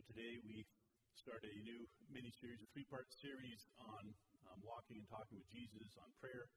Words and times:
so 0.00 0.16
today 0.16 0.40
we 0.48 0.64
start 1.12 1.44
a 1.44 1.54
new 1.60 1.84
mini 2.08 2.32
series, 2.40 2.56
a 2.64 2.68
three 2.72 2.88
part 2.88 3.04
series 3.20 3.68
on 3.84 4.08
um, 4.48 4.56
walking 4.64 4.96
and 4.96 5.04
talking 5.12 5.36
with 5.36 5.44
Jesus, 5.52 5.92
on 6.00 6.08
prayer. 6.24 6.48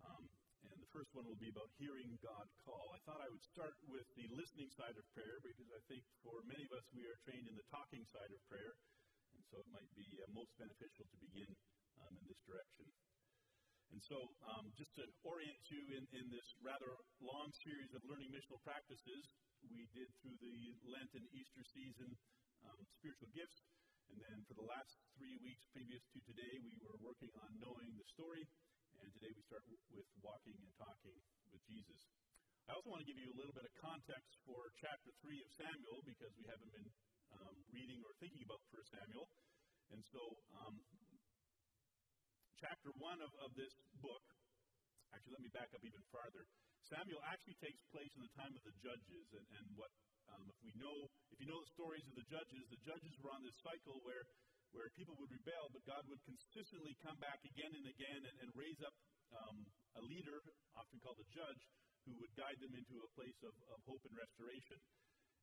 Um, 0.00 0.24
and 0.64 0.80
the 0.80 0.88
first 0.88 1.12
one 1.12 1.28
will 1.28 1.36
be 1.36 1.52
about 1.52 1.68
hearing 1.76 2.16
God 2.24 2.48
call. 2.64 2.88
I 2.96 3.00
thought 3.04 3.20
I 3.20 3.28
would 3.28 3.44
start 3.44 3.76
with 3.84 4.08
the 4.16 4.32
listening 4.32 4.72
side 4.72 4.96
of 4.96 5.04
prayer 5.12 5.44
because 5.44 5.68
I 5.76 5.80
think 5.92 6.08
for 6.24 6.40
many 6.48 6.64
of 6.64 6.72
us 6.72 6.88
we 6.96 7.04
are 7.04 7.20
trained 7.20 7.52
in 7.52 7.56
the 7.60 7.68
talking 7.68 8.00
side 8.08 8.32
of 8.32 8.40
prayer. 8.48 8.72
And 9.36 9.44
so 9.52 9.60
it 9.60 9.68
might 9.68 9.92
be 9.92 10.08
uh, 10.16 10.24
most 10.32 10.56
beneficial 10.56 11.04
to 11.04 11.16
begin 11.20 11.52
um, 12.00 12.16
in 12.16 12.24
this 12.32 12.40
direction. 12.48 12.88
And 13.92 14.00
so, 14.00 14.24
um, 14.56 14.72
just 14.78 14.94
to 14.96 15.04
orient 15.26 15.68
you 15.68 15.84
in, 15.98 16.08
in 16.16 16.32
this 16.32 16.48
rather 16.64 16.96
long 17.20 17.52
series 17.60 17.92
of 17.92 18.00
learning 18.08 18.32
missional 18.32 18.62
practices, 18.64 19.36
we 19.68 19.84
did 19.92 20.08
through 20.22 20.38
the 20.40 20.78
Lent 20.88 21.12
and 21.18 21.26
Easter 21.34 21.66
season 21.66 22.16
um, 22.66 22.80
spiritual 23.00 23.30
gifts. 23.32 23.62
And 24.10 24.18
then 24.18 24.38
for 24.50 24.58
the 24.58 24.66
last 24.66 24.98
three 25.14 25.38
weeks 25.40 25.62
previous 25.70 26.02
to 26.12 26.18
today, 26.26 26.58
we 26.60 26.74
were 26.82 26.98
working 26.98 27.30
on 27.40 27.50
knowing 27.62 27.94
the 27.94 28.06
story. 28.10 28.42
And 29.00 29.08
today 29.14 29.30
we 29.32 29.42
start 29.46 29.62
with 29.70 29.80
walking 30.20 30.58
and 30.58 30.72
talking 30.76 31.16
with 31.54 31.62
Jesus. 31.70 32.00
I 32.66 32.78
also 32.78 32.90
want 32.90 33.02
to 33.02 33.08
give 33.08 33.18
you 33.18 33.30
a 33.30 33.38
little 33.38 33.54
bit 33.54 33.66
of 33.66 33.74
context 33.82 34.38
for 34.46 34.70
chapter 34.78 35.10
3 35.22 35.42
of 35.42 35.50
Samuel 35.58 35.98
because 36.06 36.30
we 36.38 36.46
haven't 36.46 36.70
been 36.70 36.90
um, 37.34 37.56
reading 37.70 37.98
or 38.06 38.12
thinking 38.22 38.42
about 38.46 38.62
1 38.70 38.82
Samuel. 38.94 39.26
And 39.90 40.02
so, 40.06 40.22
um, 40.54 40.78
chapter 42.60 42.94
1 42.94 43.26
of, 43.26 43.32
of 43.42 43.50
this 43.58 43.74
book, 43.98 44.22
actually, 45.14 45.34
let 45.36 45.44
me 45.44 45.52
back 45.52 45.70
up 45.74 45.82
even 45.82 46.02
farther. 46.10 46.44
Samuel 46.88 47.22
actually 47.28 47.58
takes 47.62 47.80
place 47.94 48.10
in 48.16 48.22
the 48.24 48.32
time 48.34 48.52
of 48.56 48.62
the 48.66 48.74
judges, 48.82 49.26
and, 49.36 49.46
and 49.58 49.66
what 49.78 49.90
um, 50.30 50.46
if 50.46 50.58
we 50.62 50.72
know 50.78 50.96
if 51.34 51.38
you 51.42 51.46
know 51.50 51.58
the 51.58 51.72
stories 51.74 52.06
of 52.06 52.14
the 52.14 52.26
judges, 52.30 52.62
the 52.70 52.82
judges 52.86 53.14
were 53.22 53.34
on 53.34 53.42
this 53.42 53.58
cycle 53.62 53.98
where 54.06 54.24
where 54.70 54.86
people 54.94 55.18
would 55.18 55.30
rebel, 55.34 55.66
but 55.74 55.82
God 55.82 56.06
would 56.06 56.22
consistently 56.22 56.94
come 57.02 57.18
back 57.18 57.42
again 57.42 57.74
and 57.74 57.86
again 57.90 58.20
and, 58.22 58.36
and 58.38 58.48
raise 58.54 58.78
up 58.86 58.94
um, 59.34 59.66
a 59.98 60.02
leader, 60.06 60.38
often 60.78 61.02
called 61.02 61.18
a 61.18 61.28
judge, 61.34 61.62
who 62.06 62.14
would 62.22 62.30
guide 62.38 62.58
them 62.62 62.74
into 62.78 63.02
a 63.02 63.10
place 63.18 63.38
of, 63.42 63.54
of 63.74 63.78
hope 63.82 64.02
and 64.06 64.14
restoration. 64.14 64.78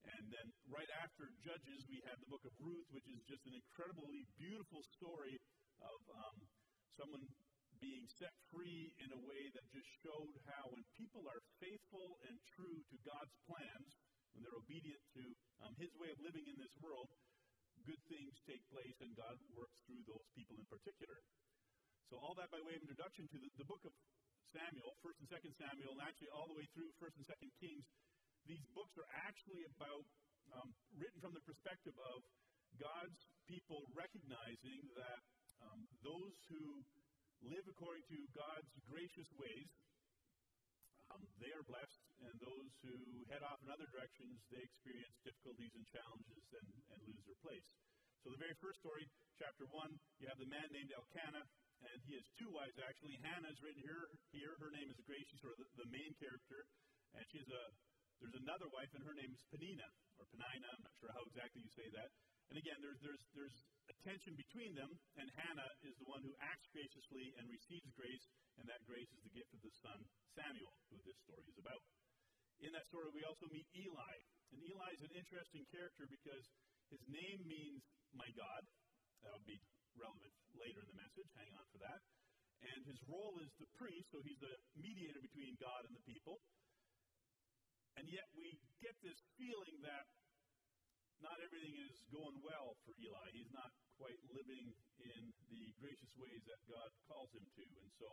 And 0.07 0.31
then 0.31 0.47
right 0.71 0.87
after 1.03 1.27
Judges, 1.43 1.83
we 1.91 1.99
have 2.07 2.15
the 2.23 2.29
book 2.31 2.43
of 2.47 2.53
Ruth, 2.63 2.87
which 2.95 3.03
is 3.11 3.19
just 3.27 3.43
an 3.43 3.55
incredibly 3.59 4.23
beautiful 4.39 4.79
story 4.95 5.35
of 5.83 5.99
um, 6.15 6.37
someone 6.95 7.27
being 7.79 8.05
set 8.17 8.33
free 8.49 8.93
in 9.01 9.09
a 9.13 9.21
way 9.25 9.49
that 9.53 9.65
just 9.73 9.87
showed 10.01 10.35
how 10.49 10.69
when 10.73 10.83
people 10.97 11.25
are 11.29 11.41
faithful 11.61 12.17
and 12.29 12.35
true 12.57 12.81
to 12.89 12.97
God's 13.05 13.33
plans, 13.45 13.91
when 14.33 14.45
they're 14.45 14.57
obedient 14.57 15.01
to 15.17 15.23
um, 15.65 15.73
His 15.77 15.93
way 15.97 16.09
of 16.13 16.19
living 16.21 16.45
in 16.45 16.57
this 16.57 16.73
world, 16.81 17.09
good 17.85 18.01
things 18.11 18.35
take 18.43 18.61
place 18.73 18.97
and 18.99 19.15
God 19.15 19.37
works 19.55 19.79
through 19.85 20.03
those 20.05 20.27
people 20.35 20.57
in 20.59 20.67
particular. 20.67 21.21
So, 22.11 22.19
all 22.19 22.35
that 22.39 22.51
by 22.51 22.63
way 22.63 22.75
of 22.75 22.83
introduction 22.83 23.27
to 23.31 23.37
the, 23.39 23.49
the 23.59 23.67
book 23.67 23.83
of 23.83 23.91
Samuel, 24.55 24.95
1st 25.03 25.19
and 25.23 25.29
2nd 25.29 25.53
Samuel, 25.59 25.91
and 25.95 26.03
actually 26.03 26.31
all 26.31 26.47
the 26.47 26.55
way 26.55 26.67
through 26.71 26.87
1st 27.03 27.19
and 27.19 27.25
2nd 27.27 27.51
Kings, 27.59 27.85
these 28.47 28.63
books 28.71 28.95
are 28.95 29.09
actually 29.27 29.67
about, 29.67 30.07
um, 30.55 30.71
written 30.95 31.19
from 31.19 31.35
the 31.35 31.43
perspective 31.43 31.95
of 31.99 32.23
God's 32.79 33.19
people 33.47 33.83
recognizing 33.91 34.87
that 34.95 35.19
um, 35.67 35.83
those 36.03 36.35
who 36.47 36.83
live 37.45 37.65
according 37.69 38.05
to 38.09 38.17
God's 38.33 38.71
gracious 38.89 39.29
ways, 39.37 39.69
um, 41.13 41.23
they 41.39 41.51
are 41.55 41.63
blessed, 41.63 42.03
and 42.27 42.35
those 42.43 42.71
who 42.83 42.95
head 43.31 43.39
off 43.45 43.61
in 43.63 43.71
other 43.71 43.87
directions, 43.87 44.43
they 44.51 44.59
experience 44.59 45.15
difficulties 45.23 45.71
and 45.77 45.85
challenges 45.87 46.43
and, 46.51 46.67
and 46.91 46.99
lose 47.07 47.23
their 47.23 47.39
place. 47.39 47.67
So, 48.25 48.33
the 48.35 48.41
very 48.41 48.57
first 48.59 48.83
story, 48.83 49.07
chapter 49.39 49.63
1, 49.71 49.87
you 50.19 50.27
have 50.27 50.41
the 50.41 50.51
man 50.51 50.67
named 50.75 50.91
Elkanah, 50.91 51.47
and 51.85 51.97
he 52.09 52.17
has 52.17 52.25
two 52.35 52.49
wives 52.49 52.75
actually. 52.81 53.15
Hannah 53.21 53.53
is 53.53 53.61
written 53.61 53.79
here. 53.85 54.09
Here, 54.33 54.57
her 54.59 54.73
name 54.73 54.89
is 54.89 54.97
Grace. 55.05 55.23
She's 55.29 55.39
sort 55.39 55.55
of 55.55 55.63
the, 55.63 55.85
the 55.85 55.89
main 55.93 56.11
character, 56.17 56.65
and 57.15 57.23
she's 57.29 57.47
a. 57.47 57.63
There's 58.17 58.33
another 58.41 58.65
wife, 58.73 58.89
and 58.97 59.05
her 59.05 59.13
name 59.13 59.29
is 59.29 59.45
Penina 59.53 59.85
or 60.17 60.25
Penina. 60.33 60.65
I'm 60.73 60.81
not 60.81 60.97
sure 60.97 61.13
how 61.13 61.21
exactly 61.29 61.61
you 61.61 61.69
say 61.77 61.85
that. 61.93 62.09
And 62.47 62.55
again, 62.55 62.79
there's, 62.79 62.99
there's, 63.03 63.23
there's 63.35 63.57
a 63.91 63.95
tension 64.07 64.33
between 64.39 64.71
them, 64.71 64.87
and 65.19 65.27
Hannah 65.35 65.71
is 65.83 65.95
the 65.99 66.07
one 66.07 66.23
who 66.23 66.31
acts 66.39 66.67
graciously 66.71 67.35
and 67.35 67.45
receives 67.51 67.91
grace, 67.91 68.25
and 68.59 68.65
that 68.71 68.83
grace 68.87 69.11
is 69.11 69.21
the 69.27 69.35
gift 69.35 69.51
of 69.51 69.61
the 69.63 69.73
son 69.83 69.99
Samuel, 70.31 70.71
who 70.91 70.99
this 71.03 71.19
story 71.27 71.43
is 71.43 71.59
about. 71.59 71.83
In 72.63 72.71
that 72.73 72.87
story, 72.89 73.11
we 73.13 73.27
also 73.27 73.45
meet 73.51 73.67
Eli. 73.75 74.15
And 74.55 74.63
Eli 74.63 74.89
is 74.95 75.03
an 75.03 75.13
interesting 75.13 75.67
character 75.69 76.07
because 76.07 76.45
his 76.89 77.03
name 77.11 77.43
means 77.45 77.83
my 78.15 78.27
God. 78.33 78.63
That'll 79.21 79.43
be 79.43 79.59
relevant 79.99 80.33
later 80.55 80.81
in 80.81 80.89
the 80.89 80.99
message. 81.03 81.29
Hang 81.35 81.51
on 81.53 81.67
for 81.69 81.79
that. 81.83 82.01
And 82.63 82.79
his 82.89 82.97
role 83.05 83.37
is 83.43 83.51
the 83.61 83.69
priest, 83.77 84.09
so 84.09 84.17
he's 84.25 84.39
the 84.41 84.55
mediator 84.73 85.21
between 85.21 85.53
God 85.61 85.85
and 85.85 85.93
the 85.93 86.05
people. 86.07 86.41
And 87.97 88.05
yet 88.09 88.25
we 88.33 88.57
get 88.81 88.93
this 89.01 89.17
feeling 89.37 89.77
that 89.85 90.05
not 91.21 91.37
everything 91.41 91.73
is 91.87 91.97
going 92.13 92.37
well 92.45 92.77
for 92.85 92.93
Eli. 92.97 93.25
He's 93.33 93.53
not 93.53 93.71
quite 93.97 94.17
living 94.29 94.73
in 95.01 95.21
the 95.49 95.63
gracious 95.81 96.13
ways 96.17 96.41
that 96.45 96.61
God 96.69 96.89
calls 97.09 97.31
him 97.33 97.45
to. 97.45 97.65
And 97.65 97.91
so, 97.97 98.09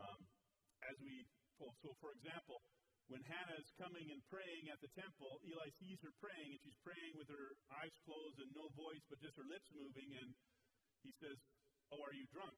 um, 0.00 0.20
as 0.88 0.96
we, 1.04 1.28
well, 1.60 1.74
so 1.84 1.92
for 2.00 2.16
example, 2.16 2.64
when 3.10 3.20
Hannah 3.26 3.58
is 3.58 3.68
coming 3.74 4.06
and 4.14 4.22
praying 4.30 4.70
at 4.70 4.78
the 4.80 4.92
temple, 4.94 5.42
Eli 5.42 5.68
sees 5.82 5.98
her 6.06 6.14
praying, 6.22 6.54
and 6.54 6.60
she's 6.62 6.78
praying 6.86 7.18
with 7.18 7.26
her 7.26 7.58
eyes 7.82 7.94
closed 8.06 8.38
and 8.38 8.54
no 8.54 8.70
voice, 8.78 9.02
but 9.10 9.18
just 9.18 9.34
her 9.34 9.48
lips 9.50 9.66
moving, 9.74 10.14
and 10.14 10.30
he 11.02 11.10
says, 11.18 11.36
Oh, 11.90 11.98
are 12.06 12.14
you 12.14 12.24
drunk? 12.30 12.54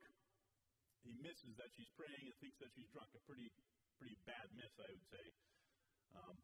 He 1.03 1.16
misses 1.19 1.56
that 1.56 1.72
she's 1.75 1.88
praying 1.97 2.28
and 2.28 2.37
thinks 2.38 2.60
that 2.60 2.71
she's 2.76 2.87
drunk. 2.92 3.09
A 3.16 3.22
pretty, 3.25 3.48
pretty 3.97 4.15
bad 4.28 4.47
miss, 4.54 4.71
I 4.76 4.92
would 4.92 5.09
say. 5.09 5.26
Um, 6.15 6.37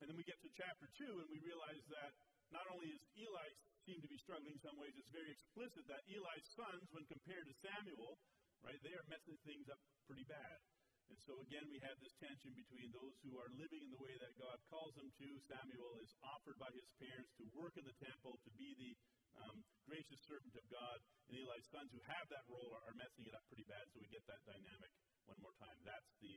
and 0.00 0.08
then 0.08 0.16
we 0.16 0.24
get 0.24 0.40
to 0.40 0.50
chapter 0.56 0.88
2, 0.96 1.22
and 1.22 1.28
we 1.28 1.38
realize 1.44 1.84
that 1.92 2.16
not 2.50 2.66
only 2.70 2.92
is 2.92 3.02
Eli 3.18 3.46
seem 3.86 4.02
to 4.02 4.10
be 4.10 4.18
struggling 4.18 4.54
in 4.54 4.62
some 4.62 4.74
ways, 4.78 4.94
it's 4.98 5.10
very 5.14 5.30
explicit 5.30 5.86
that 5.86 6.02
Eli's 6.10 6.48
sons, 6.58 6.86
when 6.90 7.06
compared 7.06 7.46
to 7.46 7.54
Samuel, 7.62 8.18
right, 8.66 8.78
they 8.82 8.94
are 8.94 9.06
messing 9.06 9.38
things 9.46 9.70
up 9.70 9.78
pretty 10.10 10.26
bad. 10.26 10.58
And 11.06 11.18
so 11.22 11.38
again, 11.38 11.70
we 11.70 11.78
have 11.86 11.94
this 12.02 12.14
tension 12.18 12.50
between 12.58 12.90
those 12.90 13.14
who 13.22 13.38
are 13.38 13.46
living 13.54 13.78
in 13.86 13.94
the 13.94 14.02
way 14.02 14.18
that 14.18 14.34
God 14.34 14.58
calls 14.66 14.90
them 14.98 15.06
to. 15.06 15.28
Samuel 15.46 16.02
is 16.02 16.10
offered 16.26 16.58
by 16.58 16.66
his 16.74 16.86
parents 16.98 17.30
to 17.38 17.46
work 17.54 17.78
in 17.78 17.86
the 17.86 17.94
temple, 18.02 18.34
to 18.42 18.50
be 18.58 18.74
the 18.74 18.92
um, 19.38 19.62
gracious 19.86 20.18
servant 20.26 20.50
of 20.58 20.66
God, 20.66 20.98
and 21.30 21.38
Eli's 21.38 21.68
sons 21.70 21.94
who 21.94 22.02
have 22.10 22.26
that 22.34 22.42
role 22.50 22.74
are, 22.74 22.82
are 22.90 22.96
messing 22.98 23.22
it 23.28 23.34
up 23.38 23.46
pretty 23.46 23.68
bad. 23.70 23.86
So 23.94 24.02
we 24.02 24.10
get 24.10 24.26
that 24.26 24.42
dynamic 24.42 24.90
one 25.30 25.38
more 25.38 25.54
time. 25.62 25.78
That's 25.86 26.10
the 26.18 26.34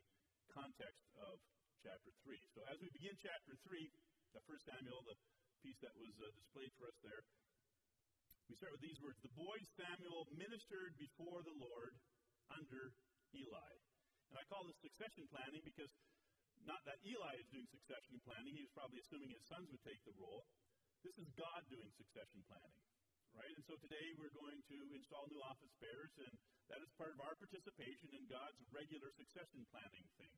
context 0.53 1.01
of 1.17 1.41
chapter 1.81 2.13
3. 2.21 2.37
So 2.53 2.61
as 2.69 2.77
we 2.77 2.93
begin 2.93 3.15
chapter 3.17 3.57
3, 3.65 3.73
the 4.37 4.43
first 4.45 4.69
Samuel, 4.69 5.01
the 5.09 5.17
piece 5.63 5.79
that 5.83 5.95
was 5.99 6.15
uh, 6.23 6.31
displayed 6.39 6.71
for 6.79 6.87
us 6.87 6.97
there. 7.03 7.23
We 8.47 8.57
start 8.57 8.73
with 8.73 8.83
these 8.83 8.97
words 9.03 9.19
The 9.21 9.33
boy 9.37 9.59
Samuel 9.77 10.25
ministered 10.33 10.97
before 10.97 11.43
the 11.45 11.53
Lord 11.59 11.93
under 12.49 12.95
Eli. 13.35 13.71
And 14.31 14.35
I 14.39 14.43
call 14.49 14.65
this 14.65 14.79
succession 14.81 15.29
planning 15.29 15.61
because 15.61 15.91
not 16.65 16.81
that 16.89 17.01
Eli 17.05 17.39
is 17.39 17.47
doing 17.53 17.67
succession 17.69 18.17
planning, 18.25 18.57
he 18.57 18.65
was 18.65 18.73
probably 18.73 18.99
assuming 19.03 19.31
his 19.31 19.45
sons 19.47 19.69
would 19.69 19.83
take 19.85 20.01
the 20.05 20.15
role. 20.17 20.45
This 21.05 21.15
is 21.21 21.29
God 21.39 21.63
doing 21.71 21.87
succession 21.95 22.43
planning, 22.49 22.83
right? 23.31 23.53
And 23.55 23.63
so 23.63 23.79
today 23.79 24.11
we're 24.19 24.35
going 24.35 24.59
to 24.67 24.77
install 24.91 25.23
new 25.31 25.39
office 25.45 25.71
bearers, 25.79 26.11
and 26.19 26.33
that 26.67 26.83
is 26.83 26.91
part 26.99 27.15
of 27.15 27.23
our 27.23 27.37
participation 27.39 28.11
in 28.11 28.27
God's 28.27 28.59
regular 28.75 29.07
succession 29.15 29.63
planning 29.71 30.03
thing 30.19 30.35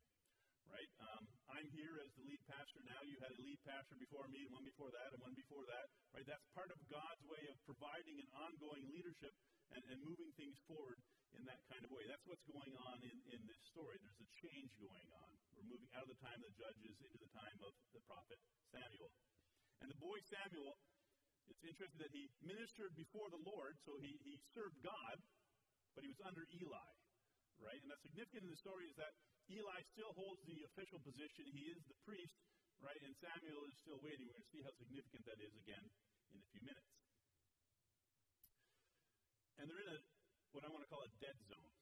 right? 0.70 0.90
Um, 1.02 1.22
I'm 1.50 1.68
here 1.72 1.98
as 2.02 2.10
the 2.14 2.24
lead 2.26 2.42
pastor 2.46 2.80
now. 2.86 3.00
You 3.04 3.18
had 3.22 3.32
a 3.34 3.40
lead 3.42 3.60
pastor 3.66 3.96
before 3.98 4.26
me, 4.30 4.46
and 4.46 4.52
one 4.54 4.66
before 4.66 4.90
that, 4.94 5.14
and 5.14 5.20
one 5.22 5.34
before 5.34 5.64
that, 5.66 5.86
right? 6.14 6.26
That's 6.26 6.44
part 6.54 6.70
of 6.70 6.78
God's 6.86 7.22
way 7.26 7.42
of 7.50 7.56
providing 7.66 8.20
an 8.22 8.28
ongoing 8.36 8.84
leadership 8.90 9.32
and, 9.74 9.82
and 9.90 9.98
moving 10.04 10.30
things 10.36 10.58
forward 10.68 11.00
in 11.36 11.42
that 11.48 11.60
kind 11.68 11.82
of 11.84 11.90
way. 11.92 12.04
That's 12.08 12.24
what's 12.28 12.44
going 12.44 12.74
on 12.76 13.00
in, 13.02 13.16
in 13.32 13.40
this 13.48 13.62
story. 13.72 13.96
There's 14.00 14.20
a 14.20 14.30
change 14.44 14.70
going 14.76 15.06
on. 15.16 15.28
We're 15.56 15.68
moving 15.68 15.88
out 15.96 16.04
of 16.04 16.10
the 16.12 16.20
time 16.20 16.40
of 16.40 16.48
the 16.52 16.56
judges 16.60 16.96
into 17.00 17.18
the 17.20 17.32
time 17.32 17.58
of 17.64 17.72
the 17.96 18.02
prophet 18.04 18.38
Samuel. 18.68 19.12
And 19.80 19.88
the 19.88 19.98
boy 19.98 20.18
Samuel, 20.28 20.76
it's 21.48 21.64
interesting 21.64 22.00
that 22.00 22.12
he 22.12 22.30
ministered 22.44 22.94
before 22.94 23.28
the 23.32 23.40
Lord, 23.42 23.76
so 23.82 23.96
he, 23.98 24.14
he 24.22 24.38
served 24.54 24.78
God, 24.84 25.16
but 25.96 26.04
he 26.04 26.10
was 26.12 26.20
under 26.22 26.44
Eli, 26.54 26.90
right? 27.60 27.80
And 27.80 27.88
that's 27.90 28.04
significant 28.04 28.46
in 28.46 28.52
the 28.52 28.60
story 28.60 28.86
is 28.86 28.96
that 29.00 29.12
Eli 29.50 29.80
still 29.90 30.12
holds 30.14 30.42
the 30.46 30.62
official 30.70 31.00
position. 31.02 31.48
He 31.50 31.72
is 31.72 31.82
the 31.88 31.98
priest, 32.06 32.38
right? 32.78 32.98
And 33.02 33.14
Samuel 33.18 33.66
is 33.66 33.74
still 33.82 33.98
waiting. 34.02 34.28
We're 34.28 34.38
going 34.38 34.46
to 34.46 34.54
see 34.54 34.62
how 34.62 34.74
significant 34.78 35.22
that 35.26 35.38
is 35.42 35.54
again 35.58 35.84
in 36.30 36.38
a 36.38 36.48
few 36.54 36.62
minutes. 36.62 36.90
And 39.58 39.66
they're 39.66 39.82
in 39.82 39.92
a 39.94 40.00
what 40.52 40.68
I 40.68 40.68
want 40.68 40.84
to 40.84 40.90
call 40.92 41.00
a 41.00 41.12
dead 41.16 41.38
zone. 41.48 41.72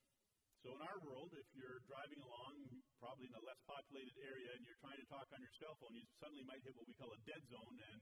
So 0.63 0.77
in 0.77 0.83
our 0.85 0.99
world, 1.03 1.33
if 1.35 1.49
you're 1.57 1.83
driving 1.91 2.21
along, 2.23 2.55
probably 3.03 3.27
in 3.27 3.35
a 3.35 3.43
less 3.43 3.59
populated 3.67 4.15
area, 4.21 4.53
and 4.55 4.63
you're 4.63 4.79
trying 4.79 5.01
to 5.01 5.09
talk 5.11 5.27
on 5.35 5.41
your 5.43 5.51
cell 5.59 5.75
phone, 5.81 5.97
you 5.97 6.05
suddenly 6.21 6.45
might 6.47 6.63
hit 6.63 6.77
what 6.77 6.87
we 6.87 6.95
call 6.95 7.11
a 7.11 7.21
dead 7.27 7.43
zone, 7.51 7.77
and 7.81 7.99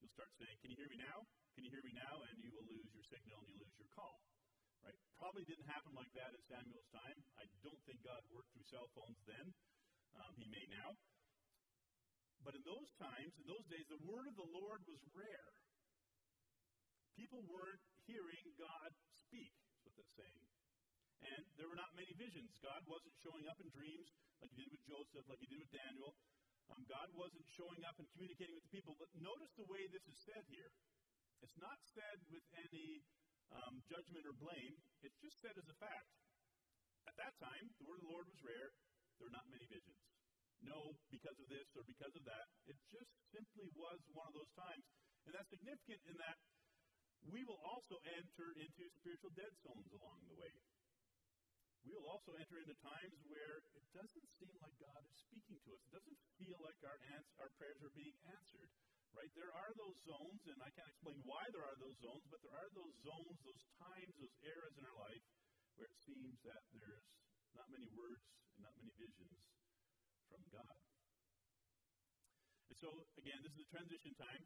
you'll 0.00 0.14
start 0.14 0.30
saying, 0.40 0.56
Can 0.62 0.72
you 0.72 0.78
hear 0.78 0.88
me 0.88 1.02
now? 1.02 1.26
Can 1.58 1.66
you 1.66 1.72
hear 1.74 1.84
me 1.84 1.92
now? 1.92 2.14
And 2.30 2.36
you 2.40 2.54
will 2.54 2.64
lose 2.64 2.88
your 2.94 3.04
signal 3.10 3.42
and 3.44 3.48
you 3.50 3.58
lose 3.60 3.76
your 3.76 3.90
call. 3.92 4.22
Right? 4.84 4.98
Probably 5.16 5.44
didn't 5.46 5.68
happen 5.70 5.92
like 5.96 6.10
that 6.18 6.34
in 6.34 6.42
Samuel's 6.48 6.90
time. 6.92 7.18
I 7.40 7.44
don't 7.64 7.80
think 7.88 8.02
God 8.04 8.20
worked 8.32 8.52
through 8.52 8.68
cell 8.68 8.88
phones 8.92 9.20
then. 9.24 9.46
Um, 10.16 10.32
he 10.36 10.46
may 10.48 10.64
now. 10.72 10.96
But 12.44 12.54
in 12.54 12.62
those 12.62 12.90
times, 13.00 13.34
in 13.42 13.46
those 13.50 13.66
days, 13.66 13.86
the 13.90 14.00
word 14.06 14.30
of 14.30 14.36
the 14.38 14.48
Lord 14.54 14.80
was 14.86 15.02
rare. 15.16 15.50
People 17.18 17.42
weren't 17.48 17.82
hearing 18.06 18.44
God 18.54 18.94
speak, 19.18 19.50
is 19.82 19.82
what 19.82 19.96
that's 19.98 20.14
saying. 20.14 20.46
And 21.26 21.42
there 21.58 21.66
were 21.66 21.80
not 21.80 21.90
many 21.96 22.12
visions. 22.14 22.54
God 22.60 22.84
wasn't 22.86 23.16
showing 23.24 23.48
up 23.48 23.58
in 23.58 23.66
dreams 23.72 24.12
like 24.38 24.52
he 24.52 24.62
did 24.62 24.70
with 24.70 24.84
Joseph, 24.84 25.24
like 25.26 25.40
he 25.40 25.48
did 25.48 25.58
with 25.58 25.72
Daniel. 25.72 26.12
Um, 26.70 26.86
God 26.86 27.08
wasn't 27.16 27.46
showing 27.56 27.82
up 27.88 27.96
and 27.98 28.06
communicating 28.14 28.54
with 28.54 28.66
the 28.68 28.74
people. 28.74 28.94
But 28.98 29.10
notice 29.18 29.50
the 29.56 29.66
way 29.66 29.86
this 29.90 30.04
is 30.06 30.18
said 30.22 30.44
here. 30.50 30.70
It's 31.42 31.56
not 31.58 31.78
said 31.94 32.20
with 32.30 32.44
any 32.58 33.02
um, 33.52 33.82
judgment 33.86 34.24
or 34.26 34.34
blame, 34.38 34.74
it's 35.02 35.18
just 35.22 35.38
said 35.42 35.54
as 35.54 35.68
a 35.68 35.76
fact. 35.78 36.10
At 37.06 37.16
that 37.20 37.34
time, 37.38 37.70
the 37.78 37.86
word 37.86 38.02
of 38.02 38.06
the 38.06 38.12
Lord 38.12 38.26
was 38.26 38.40
rare. 38.42 38.74
There 39.18 39.30
were 39.30 39.36
not 39.36 39.46
many 39.48 39.66
visions. 39.70 40.00
No, 40.64 40.96
because 41.12 41.36
of 41.38 41.46
this 41.46 41.68
or 41.76 41.84
because 41.86 42.14
of 42.16 42.24
that. 42.26 42.46
It 42.66 42.76
just 42.90 43.12
simply 43.30 43.68
was 43.76 44.00
one 44.10 44.26
of 44.26 44.34
those 44.34 44.50
times. 44.56 44.84
And 45.28 45.34
that's 45.34 45.50
significant 45.52 46.00
in 46.10 46.16
that 46.18 46.38
we 47.26 47.42
will 47.42 47.58
also 47.66 47.98
enter 48.18 48.54
into 48.54 48.86
spiritual 49.02 49.34
dead 49.34 49.50
zones 49.66 49.90
along 49.90 50.22
the 50.30 50.38
way. 50.38 50.54
We 51.86 51.94
will 51.94 52.06
also 52.10 52.34
enter 52.34 52.58
into 52.58 52.74
times 52.82 53.18
where 53.30 53.62
it 53.62 53.86
doesn't 53.94 54.28
seem 54.42 54.54
like 54.58 54.74
God 54.82 55.02
is 55.06 55.14
speaking 55.22 55.58
to 55.66 55.68
us. 55.74 55.80
It 55.86 55.92
doesn't 55.94 56.18
feel 56.38 56.58
like 56.58 56.78
our, 56.82 56.98
ans- 57.14 57.34
our 57.38 57.50
prayers 57.58 57.78
are 57.82 57.94
being 57.94 58.14
answered. 58.26 58.70
Right? 59.16 59.32
There 59.32 59.48
are 59.48 59.72
those 59.80 59.96
zones, 60.04 60.44
and 60.44 60.60
I 60.60 60.68
can't 60.76 60.92
explain 60.92 61.16
why 61.24 61.40
there 61.56 61.64
are 61.64 61.78
those 61.80 61.96
zones, 62.04 62.20
but 62.28 62.44
there 62.44 62.52
are 62.52 62.68
those 62.76 62.92
zones, 63.00 63.36
those 63.40 63.64
times, 63.80 64.12
those 64.20 64.36
eras 64.44 64.76
in 64.76 64.84
our 64.84 64.98
life 65.08 65.24
where 65.80 65.88
it 65.88 65.96
seems 66.04 66.36
that 66.44 66.60
there's 66.76 67.08
not 67.56 67.64
many 67.72 67.88
words 67.96 68.20
and 68.52 68.60
not 68.68 68.76
many 68.76 68.92
visions 69.00 69.40
from 70.28 70.44
God. 70.52 70.76
And 72.68 72.76
so, 72.76 72.92
again, 73.16 73.40
this 73.40 73.56
is 73.56 73.64
a 73.64 73.70
transition 73.72 74.12
time. 74.20 74.44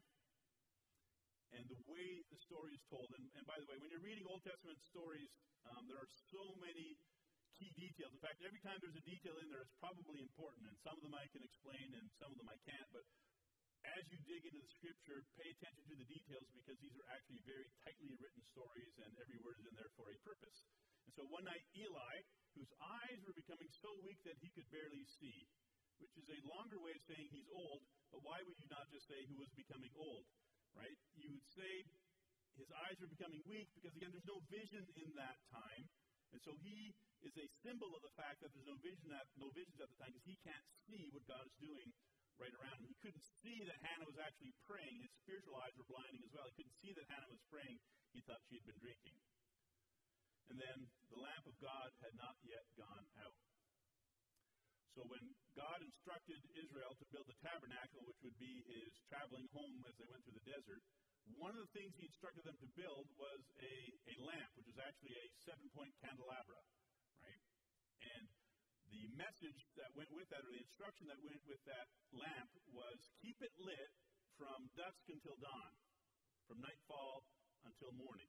And 1.51 1.67
the 1.67 1.83
way 1.91 2.23
the 2.31 2.39
story 2.39 2.71
is 2.71 2.83
told, 2.87 3.11
and, 3.19 3.27
and 3.35 3.43
by 3.43 3.59
the 3.59 3.67
way, 3.67 3.75
when 3.75 3.91
you're 3.91 4.07
reading 4.07 4.23
Old 4.23 4.39
Testament 4.47 4.79
stories, 4.87 5.35
um, 5.67 5.83
there 5.91 5.99
are 5.99 6.11
so 6.31 6.55
many 6.63 6.95
key 7.59 7.75
details. 7.75 8.15
In 8.15 8.23
fact, 8.23 8.39
every 8.39 8.63
time 8.63 8.79
there's 8.79 8.95
a 8.95 9.03
detail 9.03 9.35
in 9.43 9.51
there, 9.51 9.67
it's 9.67 9.75
probably 9.83 10.23
important. 10.23 10.63
And 10.63 10.79
some 10.79 10.95
of 10.95 11.03
them 11.03 11.11
I 11.11 11.27
can 11.35 11.43
explain, 11.43 11.91
and 11.91 12.07
some 12.23 12.31
of 12.31 12.39
them 12.39 12.47
I 12.47 12.55
can't. 12.63 12.87
But 12.95 13.03
as 13.97 14.03
you 14.09 14.17
dig 14.29 14.43
into 14.45 14.61
the 14.61 14.71
scripture, 14.77 15.25
pay 15.37 15.49
attention 15.57 15.83
to 15.89 15.95
the 15.97 16.07
details 16.07 16.47
because 16.53 16.77
these 16.81 16.95
are 16.97 17.07
actually 17.13 17.41
very 17.45 17.67
tightly 17.81 18.13
written 18.21 18.43
stories, 18.49 18.93
and 19.01 19.09
every 19.17 19.39
word 19.41 19.57
is 19.61 19.65
in 19.65 19.75
there 19.77 19.91
for 19.97 20.09
a 20.09 20.17
purpose. 20.21 20.65
And 21.05 21.11
so 21.17 21.25
one 21.29 21.45
night, 21.45 21.65
Eli, 21.73 22.15
whose 22.53 22.71
eyes 22.77 23.19
were 23.25 23.33
becoming 23.33 23.69
so 23.81 23.89
weak 24.05 24.21
that 24.27 24.37
he 24.39 24.53
could 24.53 24.69
barely 24.69 25.03
see, 25.17 25.49
which 25.97 26.13
is 26.17 26.27
a 26.29 26.39
longer 26.45 26.77
way 26.81 26.93
of 26.93 27.03
saying 27.09 27.27
he's 27.33 27.49
old, 27.53 27.81
but 28.13 28.21
why 28.21 28.41
would 28.45 28.57
you 28.61 28.69
not 28.69 28.85
just 28.93 29.09
say 29.09 29.25
who 29.25 29.37
was 29.41 29.49
becoming 29.57 29.91
old? 29.97 30.29
right? 30.75 30.97
You 31.19 31.31
would 31.35 31.47
say 31.51 31.71
his 32.55 32.69
eyes 32.87 32.97
are 32.99 33.11
becoming 33.11 33.41
weak 33.47 33.71
because, 33.75 33.95
again, 33.95 34.11
there's 34.11 34.27
no 34.27 34.39
vision 34.51 34.83
in 34.99 35.09
that 35.15 35.39
time. 35.51 35.83
And 36.31 36.39
so 36.43 36.55
he 36.63 36.95
is 37.27 37.35
a 37.35 37.47
symbol 37.63 37.91
of 37.91 38.01
the 38.03 38.13
fact 38.15 38.39
that 38.39 38.55
there's 38.55 38.67
no 38.67 38.79
vision 38.79 39.11
at, 39.11 39.27
no 39.35 39.51
visions 39.51 39.79
at 39.83 39.91
the 39.91 39.97
time 39.99 40.15
because 40.15 40.27
he 40.27 40.37
can't 40.47 40.67
see 40.87 41.11
what 41.11 41.27
God 41.27 41.43
is 41.43 41.55
doing 41.59 41.91
right 42.39 42.53
around 42.55 42.77
him. 42.79 42.87
He 42.87 42.97
couldn't 43.01 43.25
see 43.43 43.63
that 43.65 43.77
Hannah 43.81 44.07
was 44.07 44.19
actually 44.21 44.53
praying. 44.69 45.01
His 45.03 45.13
spiritual 45.23 45.57
eyes 45.59 45.75
were 45.75 45.87
blinding 45.87 46.21
as 46.23 46.31
well. 46.31 46.45
He 46.47 46.55
couldn't 46.55 46.77
see 46.79 46.93
that 46.95 47.07
Hannah 47.11 47.31
was 47.31 47.41
praying. 47.51 47.77
He 48.13 48.21
thought 48.23 48.41
she 48.47 48.59
had 48.59 48.65
been 48.67 48.81
drinking. 48.81 49.17
And 50.51 50.59
then 50.59 50.77
the 51.11 51.19
lamp 51.19 51.47
of 51.47 51.55
God 51.63 51.89
had 52.03 52.11
not 52.19 52.35
yet 52.43 52.67
gone 52.75 53.07
out. 53.23 53.39
So 54.91 55.07
when 55.07 55.23
God 55.55 55.79
instructed 55.79 56.43
Israel 56.59 56.91
to 56.99 57.05
build 57.15 57.23
the 57.31 57.39
tabernacle, 57.39 58.03
which 58.03 58.19
would 58.27 58.35
be 58.35 58.59
his 58.67 58.91
traveling 59.07 59.47
home 59.55 59.79
as 59.87 59.95
they 59.95 60.07
went 60.11 60.19
through 60.27 60.35
the 60.35 60.47
desert, 60.51 60.83
one 61.39 61.55
of 61.55 61.63
the 61.63 61.71
things 61.71 61.95
he 61.95 62.03
instructed 62.03 62.43
them 62.43 62.59
to 62.59 62.69
build 62.75 63.07
was 63.15 63.41
a, 63.63 63.75
a 64.11 64.15
lamp, 64.27 64.51
which 64.59 64.67
was 64.67 64.79
actually 64.83 65.15
a 65.15 65.25
seven 65.47 65.71
point 65.71 65.95
candelabra, 66.03 66.59
right? 67.23 67.43
And 68.03 68.27
the 68.91 69.07
message 69.15 69.63
that 69.79 69.95
went 69.95 70.11
with 70.11 70.27
that, 70.35 70.43
or 70.43 70.51
the 70.51 70.59
instruction 70.59 71.07
that 71.07 71.21
went 71.23 71.39
with 71.47 71.61
that 71.63 71.87
lamp, 72.11 72.51
was 72.75 72.99
keep 73.23 73.39
it 73.39 73.53
lit 73.63 73.91
from 74.35 74.67
dusk 74.91 75.07
until 75.07 75.39
dawn, 75.39 75.71
from 76.51 76.59
nightfall 76.59 77.23
until 77.63 77.95
morning. 77.95 78.27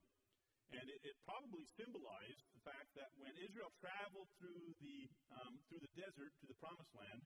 And 0.71 0.87
it, 0.87 1.01
it, 1.03 1.17
probably 1.27 1.67
symbolized 1.75 2.47
the 2.55 2.63
fact 2.63 2.87
that 2.95 3.11
when 3.19 3.35
Israel 3.43 3.75
traveled 3.83 4.31
through 4.39 4.73
the, 4.79 5.11
um, 5.43 5.59
through 5.67 5.83
the 5.83 5.91
desert 5.99 6.31
to 6.39 6.47
the 6.47 6.57
promised 6.63 6.95
land, 6.95 7.21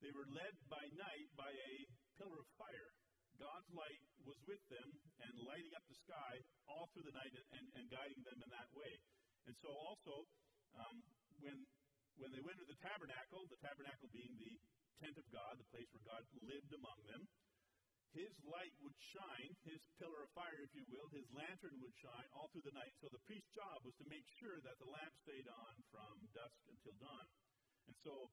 they 0.00 0.10
were 0.16 0.26
led 0.32 0.56
by 0.72 0.80
night 0.96 1.28
by 1.36 1.52
a 1.52 1.74
pillar 2.16 2.40
of 2.40 2.48
fire. 2.56 2.90
God's 3.36 3.68
light 3.76 4.02
was 4.24 4.40
with 4.48 4.64
them 4.72 4.88
and 5.28 5.32
lighting 5.44 5.70
up 5.76 5.84
the 5.86 6.00
sky 6.08 6.40
all 6.72 6.88
through 6.90 7.04
the 7.04 7.14
night 7.14 7.30
and, 7.30 7.46
and, 7.52 7.66
and 7.78 7.84
guiding 7.92 8.22
them 8.24 8.38
in 8.42 8.50
that 8.50 8.70
way. 8.74 8.96
And 9.46 9.54
so 9.62 9.70
also, 9.70 10.24
um, 10.74 11.04
when, 11.44 11.68
when 12.16 12.32
they 12.32 12.42
went 12.42 12.58
to 12.58 12.66
the 12.66 12.80
tabernacle, 12.80 13.44
the 13.52 13.60
tabernacle 13.60 14.08
being 14.10 14.34
the 14.40 14.56
tent 15.04 15.14
of 15.14 15.26
God, 15.30 15.60
the 15.60 15.68
place 15.70 15.86
where 15.94 16.02
God 16.10 16.26
lived 16.42 16.72
among 16.74 16.98
them, 17.06 17.22
his 18.16 18.32
light 18.48 18.72
would 18.80 18.96
shine, 19.12 19.52
his 19.68 19.84
pillar 20.00 20.24
of 20.24 20.30
fire, 20.32 20.56
if 20.64 20.72
you 20.72 20.84
will, 20.88 21.08
his 21.12 21.28
lantern 21.32 21.76
would 21.84 21.92
shine 22.00 22.28
all 22.32 22.48
through 22.48 22.64
the 22.64 22.72
night. 22.72 22.96
So 22.98 23.12
the 23.12 23.20
priest's 23.28 23.52
job 23.52 23.84
was 23.84 23.94
to 24.00 24.06
make 24.08 24.24
sure 24.40 24.56
that 24.64 24.80
the 24.80 24.88
lamp 24.88 25.12
stayed 25.20 25.46
on 25.46 25.72
from 25.92 26.16
dusk 26.32 26.58
until 26.72 26.96
dawn. 26.98 27.26
And 27.86 27.96
so 28.00 28.32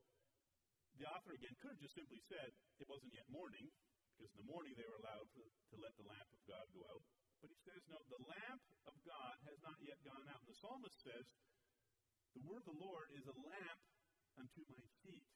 the 0.96 1.08
author 1.12 1.36
again 1.36 1.56
could 1.60 1.76
have 1.76 1.84
just 1.84 1.96
simply 1.96 2.24
said 2.32 2.56
it 2.80 2.88
wasn't 2.88 3.12
yet 3.12 3.28
morning, 3.28 3.68
because 4.16 4.32
in 4.32 4.48
the 4.48 4.52
morning 4.52 4.72
they 4.80 4.88
were 4.88 5.00
allowed 5.04 5.28
to, 5.36 5.44
to 5.44 5.76
let 5.84 5.92
the 6.00 6.08
lamp 6.08 6.30
of 6.32 6.40
God 6.48 6.66
go 6.72 6.88
out. 6.88 7.04
But 7.44 7.52
he 7.52 7.60
says, 7.68 7.84
no, 7.92 8.00
the 8.08 8.24
lamp 8.32 8.64
of 8.88 8.96
God 9.04 9.36
has 9.44 9.60
not 9.60 9.76
yet 9.84 10.00
gone 10.08 10.24
out. 10.32 10.40
And 10.40 10.50
the 10.50 10.60
psalmist 10.64 10.98
says, 11.04 11.28
the 12.32 12.44
word 12.48 12.64
of 12.64 12.72
the 12.72 12.80
Lord 12.80 13.12
is 13.12 13.28
a 13.28 13.38
lamp 13.44 13.80
unto 14.40 14.64
my 14.72 14.84
feet. 15.04 15.28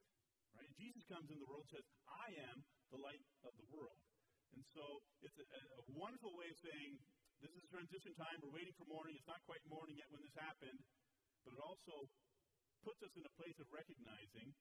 Right? 0.56 0.65
And 0.65 0.75
Jesus 0.80 1.03
comes 1.06 1.27
in 1.27 1.38
the 1.38 1.45
world 1.45 1.68
and 1.68 1.75
says, 1.75 1.88
I 2.07 2.33
am 2.50 2.63
the 2.89 2.97
light 3.03 3.21
of 3.45 3.53
the 3.59 3.68
world. 3.69 4.00
And 4.55 4.63
so 4.73 4.83
it's 5.21 5.37
a, 5.37 5.45
a, 5.45 5.83
wonderful 5.93 6.33
way 6.33 6.49
of 6.49 6.57
saying 6.59 6.97
this 7.39 7.53
is 7.53 7.63
transition 7.69 8.13
time. 8.18 8.39
We're 8.41 8.56
waiting 8.56 8.75
for 8.75 8.87
morning. 8.89 9.15
It's 9.15 9.29
not 9.29 9.39
quite 9.45 9.61
morning 9.69 9.95
yet 9.95 10.09
when 10.09 10.23
this 10.25 10.35
happened. 10.35 10.79
But 11.45 11.56
it 11.56 11.61
also 11.61 12.09
puts 12.83 12.99
us 13.03 13.13
in 13.15 13.23
a 13.23 13.33
place 13.39 13.56
of 13.59 13.68
recognizing 13.71 14.51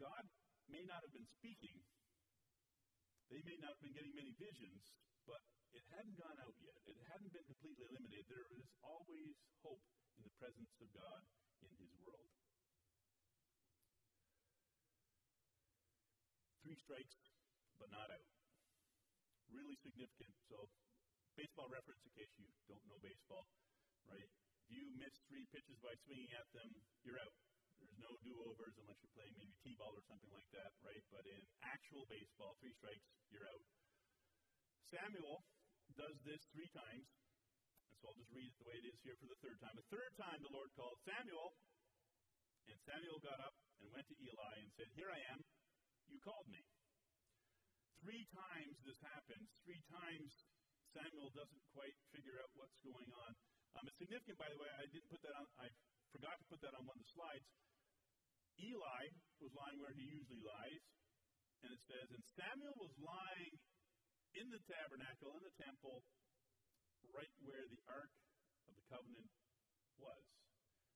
God 0.00 0.24
may 0.68 0.82
not 0.84 1.04
have 1.04 1.14
been 1.14 1.28
speaking. 1.38 1.78
They 3.30 3.40
may 3.46 3.56
not 3.62 3.78
have 3.78 3.82
been 3.82 3.96
getting 3.96 4.12
many 4.12 4.34
visions, 4.36 4.82
but 5.24 5.40
it 5.72 5.84
hadn't 5.96 6.18
gone 6.18 6.38
out 6.44 6.54
yet. 6.60 6.76
It 6.86 6.98
hadn't 7.08 7.32
been 7.32 7.46
completely 7.48 7.88
eliminated. 7.88 8.28
There 8.28 8.46
is 8.54 8.66
always 8.84 9.34
hope 9.64 9.82
in 10.18 10.22
the 10.22 10.34
presence 10.38 10.70
of 10.82 10.88
God 10.92 11.22
in 11.64 11.72
His 11.80 11.92
world. 12.04 12.30
Three 16.62 16.76
strikes 16.78 17.16
but 17.78 17.90
not 17.90 18.08
out. 18.10 18.28
Really 19.50 19.76
significant. 19.82 20.34
So, 20.50 20.66
baseball 21.34 21.70
reference 21.70 22.02
in 22.06 22.12
case 22.14 22.30
you 22.38 22.46
don't 22.70 22.82
know 22.86 22.98
baseball, 23.02 23.46
right? 24.06 24.30
If 24.64 24.66
you 24.70 24.88
miss 24.96 25.14
three 25.28 25.44
pitches 25.52 25.78
by 25.84 25.94
swinging 26.06 26.32
at 26.34 26.48
them, 26.54 26.70
you're 27.04 27.20
out. 27.20 27.34
There's 27.82 28.00
no 28.00 28.16
do 28.24 28.32
overs 28.48 28.74
unless 28.80 28.96
you're 29.02 29.12
playing 29.12 29.34
maybe 29.36 29.52
T 29.60 29.76
ball 29.76 29.92
or 29.92 30.04
something 30.08 30.30
like 30.32 30.48
that, 30.56 30.72
right? 30.80 31.04
But 31.12 31.26
in 31.28 31.42
actual 31.66 32.06
baseball, 32.08 32.56
three 32.62 32.72
strikes, 32.72 33.04
you're 33.28 33.44
out. 33.44 33.66
Samuel 34.88 35.42
does 35.98 36.16
this 36.24 36.40
three 36.54 36.70
times. 36.72 37.06
And 37.90 37.96
so 38.00 38.08
I'll 38.08 38.18
just 38.18 38.32
read 38.32 38.48
it 38.48 38.56
the 38.56 38.66
way 38.66 38.78
it 38.78 38.86
is 38.88 38.98
here 39.04 39.18
for 39.20 39.28
the 39.28 39.38
third 39.44 39.58
time. 39.60 39.74
The 39.76 39.90
third 39.92 40.12
time 40.16 40.40
the 40.40 40.54
Lord 40.54 40.70
called, 40.78 40.96
Samuel. 41.04 41.52
And 42.70 42.78
Samuel 42.88 43.20
got 43.20 43.42
up 43.44 43.52
and 43.84 43.92
went 43.92 44.08
to 44.08 44.16
Eli 44.16 44.54
and 44.64 44.70
said, 44.80 44.88
Here 44.96 45.12
I 45.12 45.20
am. 45.36 45.44
You 46.08 46.16
called 46.24 46.48
me. 46.48 46.64
Three 48.04 48.28
times 48.36 48.76
this 48.84 49.00
happens. 49.00 49.48
Three 49.64 49.80
times 49.88 50.28
Samuel 50.92 51.32
doesn't 51.32 51.64
quite 51.72 51.96
figure 52.12 52.36
out 52.36 52.52
what's 52.52 52.76
going 52.84 53.08
on. 53.16 53.32
Um, 53.80 53.88
it's 53.88 53.96
significant, 53.96 54.36
by 54.36 54.52
the 54.52 54.60
way. 54.60 54.68
I 54.76 54.84
didn't 54.92 55.08
put 55.08 55.24
that 55.24 55.32
on. 55.40 55.48
I 55.56 55.72
forgot 56.12 56.36
to 56.36 56.44
put 56.52 56.60
that 56.68 56.76
on 56.76 56.84
one 56.84 57.00
of 57.00 57.02
the 57.02 57.12
slides. 57.16 57.48
Eli 58.60 59.08
was 59.40 59.56
lying 59.56 59.80
where 59.80 59.96
he 59.96 60.04
usually 60.04 60.44
lies, 60.44 60.84
and 61.64 61.72
it 61.72 61.80
says, 61.88 62.06
and 62.12 62.22
Samuel 62.36 62.76
was 62.76 62.92
lying 63.00 63.56
in 64.36 64.52
the 64.52 64.60
tabernacle 64.68 65.32
in 65.40 65.42
the 65.48 65.56
temple, 65.64 66.04
right 67.08 67.32
where 67.40 67.64
the 67.72 67.80
ark 67.88 68.12
of 68.68 68.76
the 68.76 68.84
covenant 68.92 69.32
was. 69.96 70.24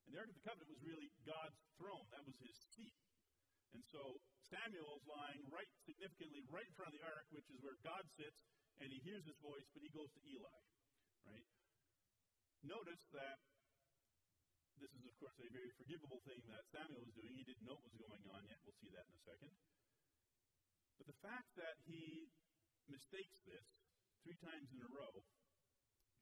And 0.04 0.12
the 0.12 0.20
ark 0.20 0.28
of 0.28 0.36
the 0.36 0.44
covenant 0.44 0.68
was 0.76 0.82
really 0.84 1.08
God's 1.24 1.56
throne. 1.80 2.04
That 2.12 2.20
was 2.28 2.36
his 2.36 2.52
seat. 2.76 3.07
And 3.76 3.84
so 3.92 4.20
Samuel 4.48 4.96
is 4.96 5.04
lying 5.04 5.44
right 5.52 5.68
significantly 5.84 6.44
right 6.48 6.64
in 6.64 6.74
front 6.76 6.92
of 6.92 6.96
the 6.96 7.04
ark, 7.04 7.28
which 7.32 7.48
is 7.52 7.60
where 7.60 7.76
God 7.84 8.04
sits, 8.16 8.40
and 8.80 8.88
he 8.88 8.98
hears 9.04 9.26
his 9.28 9.36
voice, 9.44 9.66
but 9.74 9.84
he 9.84 9.90
goes 9.92 10.08
to 10.16 10.20
Eli, 10.24 10.60
right? 11.28 11.46
Notice 12.64 13.04
that 13.12 13.38
this 14.78 14.94
is, 14.94 15.02
of 15.10 15.14
course, 15.18 15.34
a 15.42 15.50
very 15.50 15.74
forgivable 15.74 16.22
thing 16.22 16.38
that 16.46 16.62
Samuel 16.70 17.02
was 17.02 17.10
doing. 17.18 17.34
He 17.34 17.42
didn't 17.42 17.66
know 17.66 17.74
what 17.74 17.90
was 17.90 17.98
going 17.98 18.22
on 18.30 18.46
yet. 18.46 18.62
We'll 18.62 18.78
see 18.78 18.94
that 18.94 19.06
in 19.10 19.14
a 19.18 19.22
second. 19.26 19.50
But 21.02 21.10
the 21.10 21.18
fact 21.18 21.50
that 21.58 21.82
he 21.82 22.30
mistakes 22.86 23.42
this 23.42 23.66
three 24.22 24.38
times 24.38 24.70
in 24.70 24.78
a 24.82 24.90
row 24.90 25.26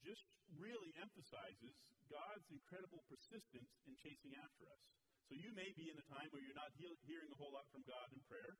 just 0.01 0.25
really 0.57 0.93
emphasizes 0.97 1.77
God's 2.09 2.49
incredible 2.49 3.05
persistence 3.11 3.73
in 3.85 3.93
chasing 4.01 4.33
after 4.41 4.65
us. 4.73 4.85
So 5.27 5.35
you 5.35 5.51
may 5.59 5.75
be 5.75 5.91
in 5.91 5.99
a 5.99 6.07
time 6.07 6.31
where 6.31 6.39
you're 6.39 6.55
not 6.55 6.71
he- 6.79 7.03
hearing 7.03 7.27
a 7.35 7.39
whole 7.39 7.51
lot 7.51 7.67
from 7.75 7.83
God 7.83 8.07
in 8.15 8.23
prayer. 8.31 8.55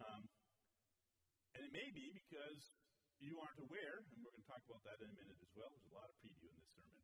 Um, 0.00 0.24
and 1.52 1.60
it 1.68 1.72
may 1.72 1.88
be 1.92 2.16
because 2.16 2.60
you 3.20 3.36
aren't 3.40 3.60
aware, 3.60 4.00
and 4.08 4.16
we're 4.24 4.32
going 4.32 4.44
to 4.44 4.48
talk 4.48 4.64
about 4.64 4.84
that 4.88 5.00
in 5.04 5.08
a 5.12 5.16
minute 5.16 5.36
as 5.40 5.52
well. 5.52 5.68
There's 5.72 5.88
a 5.92 5.96
lot 5.96 6.08
of 6.08 6.16
preview 6.20 6.48
in 6.48 6.56
this 6.56 6.72
sermon. 6.72 7.00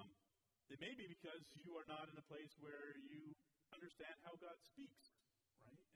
Um, 0.00 0.08
it 0.72 0.80
may 0.80 0.92
be 0.96 1.08
because 1.08 1.44
you 1.60 1.76
are 1.76 1.84
not 1.88 2.08
in 2.08 2.16
a 2.16 2.26
place 2.28 2.52
where 2.60 2.96
you 3.04 3.36
understand 3.72 4.16
how 4.24 4.36
God 4.40 4.56
speaks? 4.64 5.15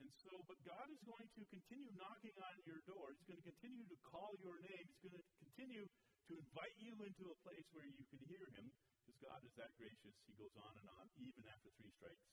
And 0.01 0.09
so, 0.17 0.33
but 0.49 0.57
God 0.65 0.89
is 0.89 0.97
going 1.05 1.29
to 1.37 1.43
continue 1.53 1.93
knocking 1.93 2.33
on 2.41 2.55
your 2.65 2.81
door. 2.89 3.13
He's 3.13 3.29
going 3.29 3.37
to 3.37 3.49
continue 3.53 3.85
to 3.85 3.97
call 4.09 4.33
your 4.41 4.57
name. 4.65 4.81
He's 4.89 5.03
going 5.05 5.13
to 5.13 5.25
continue 5.45 5.85
to 5.85 6.33
invite 6.41 6.75
you 6.81 6.93
into 7.05 7.29
a 7.29 7.37
place 7.45 7.67
where 7.69 7.85
you 7.85 8.01
can 8.09 8.21
hear 8.25 8.41
Him, 8.57 8.65
because 9.05 9.17
God 9.21 9.39
is 9.45 9.53
that 9.61 9.69
gracious. 9.77 10.17
He 10.25 10.33
goes 10.41 10.57
on 10.57 10.73
and 10.73 10.87
on. 10.89 11.05
Even 11.21 11.45
after 11.53 11.69
three 11.77 11.93
strikes, 11.93 12.25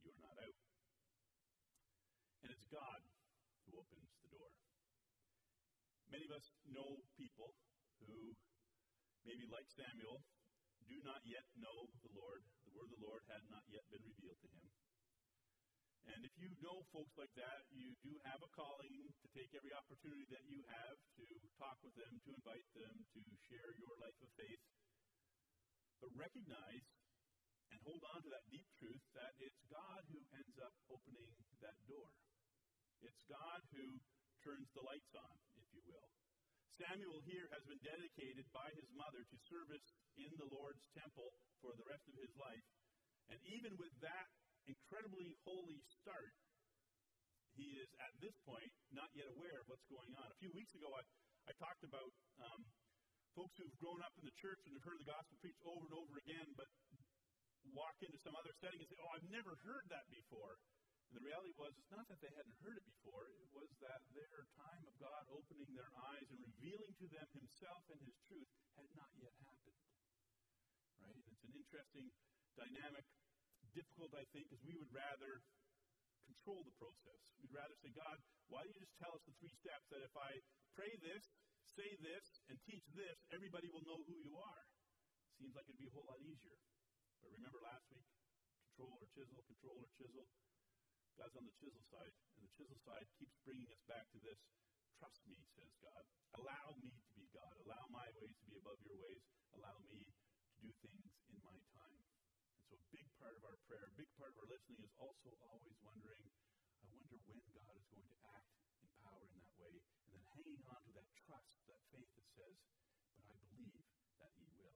you 0.00 0.08
are 0.08 0.22
not 0.24 0.36
out. 0.40 0.56
And 2.48 2.50
it's 2.56 2.68
God 2.72 3.00
who 3.68 3.76
opens 3.76 4.08
the 4.24 4.32
door. 4.32 4.48
Many 6.08 6.24
of 6.28 6.32
us 6.32 6.48
know 6.72 6.96
people 7.20 7.52
who, 8.08 8.32
maybe 9.28 9.44
like 9.52 9.68
Samuel, 9.68 10.24
do 10.88 10.96
not 11.04 11.20
yet 11.28 11.44
know 11.60 11.92
the 12.04 12.12
Lord. 12.16 12.40
The 12.64 12.72
word 12.72 12.88
of 12.88 12.96
the 12.96 13.04
Lord 13.04 13.22
had 13.28 13.44
not 13.52 13.64
yet 13.68 13.84
been 13.92 14.02
revealed 14.02 14.40
to 14.42 14.48
him. 14.48 14.81
And 16.22 16.30
if 16.30 16.38
you 16.38 16.54
know 16.62 16.86
folks 16.94 17.18
like 17.18 17.34
that, 17.34 17.66
you 17.74 17.98
do 18.06 18.14
have 18.30 18.38
a 18.46 18.50
calling 18.54 19.10
to 19.10 19.26
take 19.34 19.50
every 19.58 19.74
opportunity 19.74 20.22
that 20.30 20.46
you 20.46 20.62
have 20.70 20.94
to 21.18 21.26
talk 21.58 21.82
with 21.82 21.98
them, 21.98 22.14
to 22.22 22.30
invite 22.30 22.62
them 22.78 22.94
to 23.10 23.20
share 23.50 23.74
your 23.74 23.90
life 23.98 24.14
of 24.22 24.30
faith. 24.38 24.62
But 25.98 26.14
recognize 26.14 26.86
and 27.74 27.82
hold 27.82 28.06
on 28.14 28.22
to 28.22 28.30
that 28.30 28.46
deep 28.54 28.70
truth 28.78 29.02
that 29.18 29.34
it's 29.42 29.66
God 29.66 30.06
who 30.14 30.22
ends 30.38 30.54
up 30.62 30.70
opening 30.94 31.26
that 31.58 31.74
door. 31.90 32.06
It's 33.02 33.18
God 33.26 33.58
who 33.74 33.98
turns 34.46 34.70
the 34.78 34.86
lights 34.86 35.10
on, 35.18 35.34
if 35.58 35.66
you 35.74 35.82
will. 35.90 36.06
Samuel 36.78 37.18
here 37.26 37.50
has 37.50 37.66
been 37.66 37.82
dedicated 37.82 38.46
by 38.54 38.70
his 38.78 38.86
mother 38.94 39.26
to 39.26 39.36
service 39.50 39.90
in 40.14 40.30
the 40.38 40.46
Lord's 40.54 40.86
temple 40.94 41.34
for 41.58 41.74
the 41.74 41.86
rest 41.90 42.06
of 42.06 42.14
his 42.14 42.30
life. 42.38 42.62
And 43.26 43.42
even 43.58 43.74
with 43.74 43.90
that 44.06 44.30
incredibly 44.66 45.34
holy 45.46 45.80
start, 46.02 46.32
he 47.56 47.76
is 47.76 47.90
at 48.00 48.12
this 48.22 48.32
point 48.48 48.72
not 48.94 49.12
yet 49.12 49.28
aware 49.28 49.60
of 49.60 49.68
what's 49.68 49.84
going 49.92 50.12
on. 50.16 50.26
A 50.28 50.38
few 50.40 50.52
weeks 50.56 50.72
ago, 50.72 50.88
I, 50.88 51.02
I 51.48 51.52
talked 51.60 51.84
about 51.84 52.12
um, 52.40 52.64
folks 53.36 53.56
who've 53.60 53.76
grown 53.80 54.00
up 54.00 54.14
in 54.16 54.24
the 54.24 54.36
church 54.40 54.60
and 54.64 54.72
have 54.76 54.84
heard 54.84 55.00
the 55.00 55.08
gospel 55.08 55.36
preached 55.40 55.62
over 55.64 55.84
and 55.84 55.94
over 55.96 56.14
again, 56.20 56.48
but 56.56 56.68
walk 57.70 57.96
into 58.02 58.18
some 58.20 58.34
other 58.34 58.52
setting 58.58 58.80
and 58.80 58.88
say, 58.88 58.98
Oh, 59.00 59.10
I've 59.12 59.28
never 59.28 59.54
heard 59.62 59.86
that 59.92 60.08
before. 60.10 60.58
And 61.12 61.20
the 61.20 61.28
reality 61.28 61.52
was, 61.60 61.76
it's 61.76 61.92
not 61.92 62.08
that 62.08 62.24
they 62.24 62.32
hadn't 62.32 62.56
heard 62.64 62.80
it 62.80 62.86
before, 62.88 63.28
it 63.28 63.48
was 63.52 63.68
that 63.84 64.00
their 64.16 64.48
time 64.56 64.82
of 64.88 64.96
God 64.96 65.28
opening 65.28 65.68
their 65.76 65.92
eyes 66.08 66.24
and 66.32 66.40
revealing 66.40 66.92
to 67.04 67.06
them 67.12 67.28
Himself 67.36 67.84
and 67.92 68.00
His 68.00 68.16
truth 68.32 68.48
had 68.80 68.88
not 68.96 69.12
yet 69.20 69.36
happened. 69.44 69.80
Right? 71.04 71.20
And 71.20 71.28
it's 71.36 71.44
an 71.44 71.52
interesting 71.52 72.08
dynamic, 72.56 73.04
difficult, 73.72 74.12
I 74.16 74.24
think, 74.32 74.48
because 74.48 74.64
we 74.64 74.76
would 74.76 74.92
rather 74.92 75.40
control 76.28 76.62
the 76.64 76.76
process. 76.78 77.20
We'd 77.42 77.52
rather 77.52 77.74
say, 77.82 77.90
God, 77.92 78.16
why 78.48 78.62
don't 78.64 78.72
you 78.72 78.82
just 78.84 78.96
tell 79.00 79.12
us 79.12 79.22
the 79.26 79.34
three 79.40 79.52
steps 79.60 79.86
that 79.92 80.02
if 80.04 80.14
I 80.16 80.30
pray 80.76 80.92
this, 81.02 81.24
say 81.76 81.88
this, 82.00 82.24
and 82.52 82.56
teach 82.68 82.84
this, 82.94 83.16
everybody 83.32 83.68
will 83.72 83.84
know 83.88 84.00
who 84.04 84.16
you 84.20 84.36
are? 84.36 84.64
Seems 85.40 85.56
like 85.56 85.66
it'd 85.66 85.80
be 85.80 85.88
a 85.88 85.94
whole 85.96 86.06
lot 86.06 86.20
easier. 86.20 86.58
But 87.24 87.32
remember 87.34 87.58
last 87.64 87.88
week? 87.90 88.06
Control 88.72 88.96
or 89.00 89.08
chisel, 89.12 89.40
control 89.44 89.76
or 89.80 89.88
chisel. 89.96 90.26
God's 91.16 91.36
on 91.36 91.44
the 91.44 91.56
chisel 91.60 91.82
side, 91.92 92.14
and 92.36 92.42
the 92.44 92.52
chisel 92.56 92.78
side 92.88 93.04
keeps 93.20 93.36
bringing 93.44 93.68
us 93.68 93.82
back 93.84 94.08
to 94.16 94.18
this. 94.24 94.40
Trust 94.96 95.20
me, 95.28 95.36
says 95.58 95.72
God. 95.82 96.04
Allow 96.40 96.78
me 96.80 96.88
to 96.88 97.12
be 97.12 97.28
God. 97.34 97.52
Allow 97.68 97.84
my 97.92 98.06
ways 98.16 98.32
to 98.32 98.44
be 98.48 98.56
above 98.56 98.80
your 98.86 98.96
ways. 98.96 99.22
Allow 99.52 99.76
me 99.90 100.06
to 100.08 100.56
do 100.62 100.70
things 100.80 101.12
in 101.28 101.36
my 101.44 101.58
time. 101.76 102.01
So, 102.72 102.80
a 102.80 102.88
big 102.88 103.04
part 103.20 103.36
of 103.36 103.44
our 103.44 103.60
prayer, 103.68 103.84
a 103.84 103.96
big 104.00 104.08
part 104.16 104.32
of 104.32 104.40
our 104.40 104.48
listening 104.48 104.80
is 104.80 104.96
also 104.96 105.28
always 105.44 105.76
wondering, 105.84 106.24
I 106.80 106.88
wonder 106.88 107.20
when 107.28 107.36
God 107.52 107.76
is 107.76 107.84
going 107.92 108.08
to 108.08 108.16
act 108.32 108.48
in 108.80 108.88
power 109.04 109.28
in 109.28 109.36
that 109.44 109.52
way, 109.60 109.76
and 109.76 110.16
then 110.16 110.24
hanging 110.32 110.56
on 110.72 110.80
to 110.88 110.92
that 110.96 111.04
trust, 111.20 111.52
that 111.68 111.84
faith 111.92 112.08
that 112.16 112.24
says, 112.32 112.56
but 113.12 113.28
I 113.28 113.36
believe 113.44 113.76
that 114.16 114.32
He 114.40 114.48
will. 114.56 114.72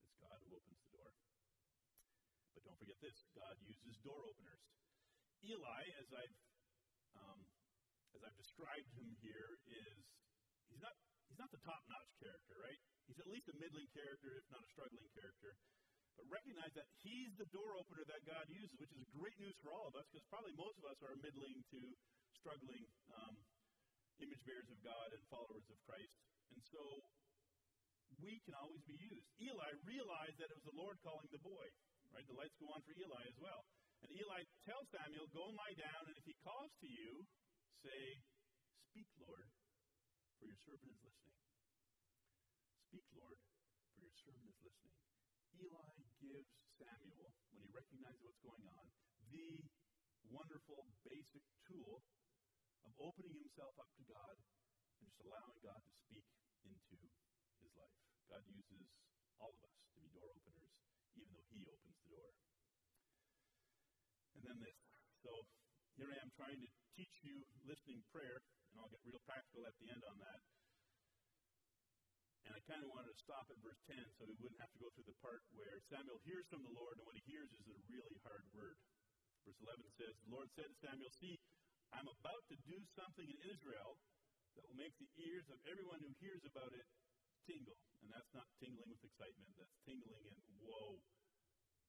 It's 0.00 0.16
God 0.16 0.32
who 0.48 0.56
opens 0.56 0.80
the 0.80 0.96
door. 0.96 1.12
But 2.56 2.64
don't 2.72 2.80
forget 2.80 2.96
this 3.04 3.20
God 3.36 3.52
uses 3.60 4.00
door 4.00 4.24
openers. 4.24 4.64
Eli, 5.44 5.82
as 6.00 6.08
I've 6.08 6.38
um, 7.20 7.44
as 8.16 8.24
I've 8.24 8.38
described 8.40 8.88
him 8.96 9.12
here, 9.20 9.60
is 9.68 10.08
he's 10.72 10.80
not 10.80 10.96
he's 11.28 11.36
not 11.36 11.52
the 11.52 11.60
top-notch 11.68 12.16
character, 12.16 12.56
right? 12.64 12.80
He's 13.04 13.20
at 13.20 13.28
least 13.28 13.52
a 13.52 13.56
middling 13.60 13.92
character, 13.92 14.40
if 14.40 14.48
not 14.48 14.64
a 14.64 14.68
struggling 14.72 15.12
character. 15.12 15.52
But 16.14 16.30
recognize 16.30 16.70
that 16.78 16.86
he's 17.02 17.34
the 17.34 17.48
door 17.50 17.74
opener 17.74 18.06
that 18.06 18.22
God 18.22 18.46
uses, 18.46 18.78
which 18.78 18.94
is 18.94 19.02
great 19.14 19.34
news 19.42 19.56
for 19.60 19.74
all 19.74 19.90
of 19.90 19.94
us, 19.98 20.06
because 20.10 20.22
probably 20.30 20.54
most 20.54 20.78
of 20.78 20.86
us 20.86 20.98
are 21.02 21.14
middling 21.18 21.58
to 21.74 21.80
struggling 22.38 22.84
um, 23.18 23.34
image 24.22 24.42
bearers 24.46 24.70
of 24.70 24.78
God 24.84 25.10
and 25.10 25.22
followers 25.32 25.66
of 25.66 25.78
Christ. 25.88 26.14
And 26.54 26.62
so 26.70 26.82
we 28.22 28.38
can 28.46 28.54
always 28.54 28.82
be 28.86 28.94
used. 29.00 29.26
Eli 29.42 29.70
realized 29.82 30.38
that 30.38 30.52
it 30.52 30.56
was 30.60 30.66
the 30.68 30.78
Lord 30.78 31.00
calling 31.02 31.26
the 31.34 31.42
boy, 31.42 31.66
right? 32.14 32.26
The 32.30 32.36
lights 32.38 32.54
go 32.62 32.70
on 32.70 32.80
for 32.86 32.94
Eli 32.94 33.22
as 33.26 33.38
well. 33.42 33.66
And 34.04 34.12
Eli 34.14 34.44
tells 34.68 34.86
Samuel, 34.92 35.26
Go 35.32 35.48
lie 35.56 35.76
down, 35.80 36.02
and 36.06 36.14
if 36.14 36.26
he 36.28 36.36
calls 36.44 36.70
to 36.84 36.88
you, 36.88 37.24
say, 37.80 38.20
Speak, 38.92 39.08
Lord, 39.18 39.48
for 40.38 40.46
your 40.46 40.60
servant 40.62 40.92
is 40.92 41.00
listening. 41.02 41.38
Speak, 42.92 43.06
Lord, 43.16 43.40
for 43.96 44.00
your 44.04 44.14
servant 44.22 44.46
is 44.46 44.60
listening. 44.60 45.13
Eli 45.60 45.94
gives 46.18 46.50
Samuel, 46.78 47.30
when 47.54 47.62
he 47.62 47.70
recognizes 47.70 48.20
what's 48.26 48.42
going 48.42 48.66
on, 48.66 48.86
the 49.30 49.62
wonderful 50.34 50.90
basic 51.06 51.44
tool 51.68 52.02
of 52.82 52.92
opening 52.98 53.34
himself 53.38 53.74
up 53.78 53.90
to 53.94 54.04
God 54.10 54.34
and 54.34 55.06
just 55.06 55.20
allowing 55.22 55.58
God 55.62 55.78
to 55.78 55.92
speak 56.10 56.26
into 56.66 56.98
his 57.62 57.70
life. 57.78 57.98
God 58.26 58.42
uses 58.50 58.86
all 59.38 59.54
of 59.54 59.62
us 59.62 59.74
to 59.78 59.90
be 59.94 60.10
door 60.10 60.26
openers, 60.26 60.74
even 61.14 61.30
though 61.30 61.46
he 61.54 61.62
opens 61.70 61.96
the 62.02 62.08
door. 62.10 62.30
And 64.34 64.42
then 64.42 64.58
this. 64.58 64.78
So 65.22 65.30
here 65.94 66.10
I 66.10 66.18
am 66.18 66.34
trying 66.34 66.58
to 66.58 66.68
teach 66.98 67.14
you 67.22 67.46
listening 67.62 68.02
prayer, 68.10 68.42
and 68.74 68.82
I'll 68.82 68.90
get 68.90 69.00
real 69.06 69.22
practical 69.22 69.62
at 69.70 69.74
the 69.78 69.86
end 69.86 70.02
on 70.02 70.18
that. 70.18 70.42
And 72.44 72.52
I 72.52 72.60
kind 72.68 72.84
of 72.84 72.92
wanted 72.92 73.12
to 73.12 73.18
stop 73.24 73.48
at 73.48 73.56
verse 73.64 73.80
10 73.88 73.96
so 74.20 74.28
we 74.28 74.36
wouldn't 74.40 74.60
have 74.60 74.72
to 74.76 74.80
go 74.80 74.92
through 74.92 75.08
the 75.08 75.16
part 75.24 75.40
where 75.56 75.80
Samuel 75.88 76.20
hears 76.28 76.44
from 76.52 76.60
the 76.60 76.74
Lord, 76.76 77.00
and 77.00 77.04
what 77.08 77.16
he 77.16 77.24
hears 77.24 77.48
is 77.56 77.64
a 77.64 77.76
really 77.88 78.20
hard 78.20 78.44
word. 78.52 78.76
Verse 79.48 79.60
11 79.64 79.80
says, 79.96 80.12
The 80.24 80.32
Lord 80.32 80.48
said 80.52 80.68
to 80.68 80.76
Samuel, 80.84 81.12
See, 81.20 81.40
I'm 81.92 82.08
about 82.08 82.44
to 82.52 82.56
do 82.68 82.76
something 82.96 83.24
in 83.24 83.38
Israel 83.48 83.96
that 84.56 84.64
will 84.68 84.76
make 84.76 84.92
the 85.00 85.08
ears 85.20 85.48
of 85.48 85.58
everyone 85.68 86.00
who 86.04 86.12
hears 86.20 86.44
about 86.44 86.72
it 86.72 86.84
tingle. 87.48 87.80
And 88.04 88.12
that's 88.12 88.30
not 88.36 88.48
tingling 88.60 88.88
with 88.92 89.00
excitement, 89.00 89.48
that's 89.56 89.76
tingling 89.88 90.24
in, 90.28 90.36
whoa, 90.60 91.00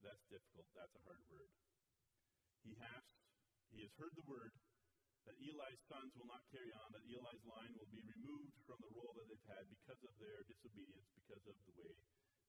that's 0.00 0.24
difficult, 0.32 0.68
that's 0.72 0.92
a 0.96 1.02
hard 1.04 1.20
word. 1.28 1.52
He 2.64 2.76
has, 2.80 3.04
he 3.72 3.84
has 3.84 3.92
heard 4.00 4.12
the 4.16 4.24
word 4.24 4.52
that 5.26 5.34
Eli's 5.42 5.82
sons 5.90 6.14
will 6.14 6.30
not 6.30 6.46
carry 6.54 6.70
on, 6.70 6.86
that 6.94 7.02
Eli's 7.02 7.44
line 7.50 7.74
will 7.74 7.90
be 7.90 7.98
removed 7.98 8.54
from 8.62 8.78
the 8.78 8.90
role 8.94 9.10
that 9.18 9.26
they've 9.26 9.50
had 9.50 9.66
because 9.66 9.98
of 10.06 10.14
their 10.22 10.46
disobedience, 10.46 11.10
because 11.18 11.42
of 11.50 11.58
the 11.66 11.74
way 11.74 11.90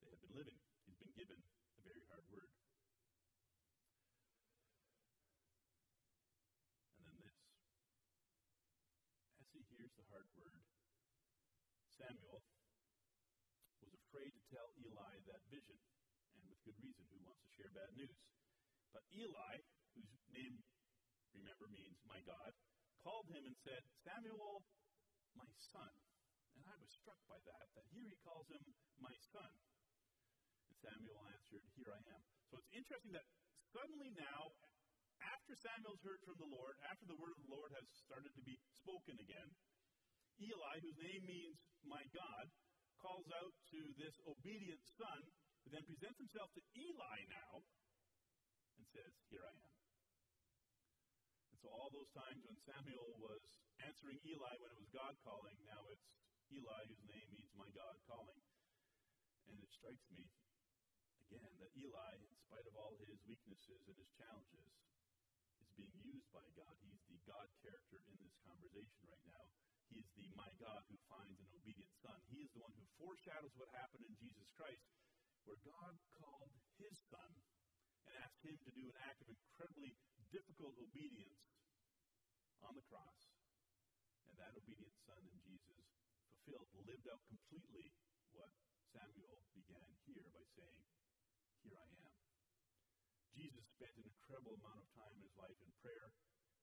they 0.06 0.10
have 0.14 0.22
been 0.22 0.38
living. 0.38 0.62
He's 0.86 1.02
been 1.02 1.14
given 1.18 1.42
a 1.42 1.82
very 1.82 2.06
hard 2.06 2.22
word. 2.30 2.54
And 7.02 7.04
then 7.10 7.18
this. 7.18 7.38
As 9.42 9.50
he 9.58 9.66
hears 9.74 9.90
the 9.98 10.06
hard 10.14 10.30
word, 10.38 10.62
Samuel 11.98 12.46
was 13.82 13.90
afraid 14.06 14.38
to 14.38 14.42
tell 14.54 14.70
Eli 14.78 15.18
that 15.26 15.42
vision, 15.50 15.82
and 16.38 16.46
with 16.46 16.62
good 16.62 16.78
reason, 16.78 17.10
who 17.10 17.18
wants 17.26 17.42
to 17.42 17.50
share 17.58 17.74
bad 17.74 17.90
news. 17.98 18.22
But 18.94 19.02
Eli, 19.10 19.66
whose 19.98 20.14
name, 20.30 20.62
remember, 21.36 21.68
means 21.72 22.00
my 22.08 22.20
God, 22.24 22.52
called 23.04 23.28
him 23.32 23.44
and 23.48 23.56
said, 23.64 23.82
Samuel, 24.04 24.64
my 25.36 25.48
son. 25.72 25.94
And 26.58 26.66
I 26.66 26.76
was 26.82 26.90
struck 26.90 27.22
by 27.30 27.38
that, 27.46 27.66
that 27.78 27.86
here 27.94 28.08
he 28.08 28.18
calls 28.26 28.50
him 28.50 28.64
my 28.98 29.14
son. 29.32 29.52
And 30.68 30.76
Samuel 30.82 31.22
answered, 31.32 31.64
Here 31.78 31.94
I 31.94 32.02
am. 32.12 32.22
So 32.50 32.58
it's 32.58 32.74
interesting 32.74 33.14
that 33.14 33.28
suddenly 33.72 34.12
now, 34.18 34.56
after 35.22 35.54
Samuel's 35.56 36.02
heard 36.02 36.22
from 36.26 36.38
the 36.42 36.50
Lord, 36.50 36.78
after 36.90 37.06
the 37.06 37.18
word 37.18 37.34
of 37.38 37.42
the 37.46 37.54
Lord 37.54 37.72
has 37.78 37.86
started 38.06 38.34
to 38.34 38.44
be 38.44 38.58
spoken 38.74 39.18
again, 39.22 39.50
Eli, 40.42 40.76
whose 40.86 40.98
name 41.02 41.24
means 41.26 41.58
my 41.86 42.02
God, 42.14 42.46
calls 43.02 43.30
out 43.38 43.54
to 43.74 43.80
this 43.98 44.18
obedient 44.26 44.82
son, 44.98 45.20
who 45.66 45.74
then 45.74 45.86
presents 45.86 46.18
himself 46.18 46.50
to 46.58 46.62
Eli 46.74 47.18
now 47.30 47.62
and 48.78 48.86
says, 48.94 49.14
Here 49.30 49.46
I 49.46 49.54
am. 49.54 49.77
So 51.62 51.74
all 51.74 51.90
those 51.90 52.12
times 52.14 52.46
when 52.46 52.58
Samuel 52.62 53.18
was 53.18 53.42
answering 53.82 54.22
Eli 54.22 54.54
when 54.62 54.70
it 54.70 54.80
was 54.80 54.90
God 54.94 55.18
calling, 55.26 55.58
now 55.66 55.82
it's 55.90 56.06
Eli, 56.54 56.86
whose 56.86 57.06
name 57.10 57.28
means 57.34 57.52
my 57.58 57.68
God 57.74 57.98
calling. 58.06 58.40
And 59.50 59.58
it 59.58 59.72
strikes 59.74 60.06
me, 60.14 60.28
again, 61.28 61.52
that 61.60 61.74
Eli, 61.74 62.14
in 62.22 62.36
spite 62.46 62.68
of 62.70 62.76
all 62.78 62.96
his 63.04 63.20
weaknesses 63.26 63.84
and 63.90 63.98
his 63.98 64.12
challenges, 64.16 64.70
is 65.60 65.72
being 65.76 65.98
used 66.04 66.30
by 66.30 66.46
God. 66.54 66.78
He's 66.86 67.02
the 67.10 67.20
God 67.26 67.48
character 67.66 68.00
in 68.06 68.16
this 68.22 68.38
conversation 68.46 69.02
right 69.10 69.26
now. 69.26 69.44
He 69.90 70.04
is 70.04 70.10
the 70.14 70.30
my 70.38 70.52
God 70.62 70.84
who 70.92 71.00
finds 71.10 71.40
an 71.42 71.50
obedient 71.58 71.92
son. 72.04 72.20
He 72.30 72.44
is 72.44 72.52
the 72.54 72.62
one 72.62 72.76
who 72.76 72.86
foreshadows 73.02 73.56
what 73.58 73.72
happened 73.74 74.06
in 74.06 74.14
Jesus 74.20 74.48
Christ, 74.54 74.84
where 75.48 75.60
God 75.66 75.96
called 76.22 76.54
his 76.78 76.96
son 77.10 77.32
and 78.06 78.14
asked 78.24 78.44
him 78.44 78.56
to 78.62 78.72
do 78.76 78.84
an 78.88 78.98
act 79.08 79.20
of 79.24 79.32
incredibly 79.32 79.96
difficult 80.34 80.76
obedience 80.80 81.44
on 82.64 82.76
the 82.76 82.86
cross. 82.88 83.20
And 84.28 84.36
that 84.40 84.54
obedient 84.56 84.96
son 85.08 85.22
in 85.24 85.38
Jesus 85.46 85.84
fulfilled, 86.48 86.68
lived 86.88 87.08
out 87.12 87.24
completely 87.28 87.92
what 88.36 88.52
Samuel 88.92 89.44
began 89.52 89.92
here 90.08 90.28
by 90.32 90.44
saying, 90.56 90.84
Here 91.64 91.80
I 91.80 91.90
am. 92.08 92.16
Jesus 93.36 93.68
spent 93.76 93.94
an 94.00 94.08
incredible 94.08 94.56
amount 94.64 94.82
of 94.82 94.88
time 94.96 95.14
in 95.14 95.22
his 95.22 95.36
life 95.36 95.60
in 95.60 95.72
prayer. 95.84 96.10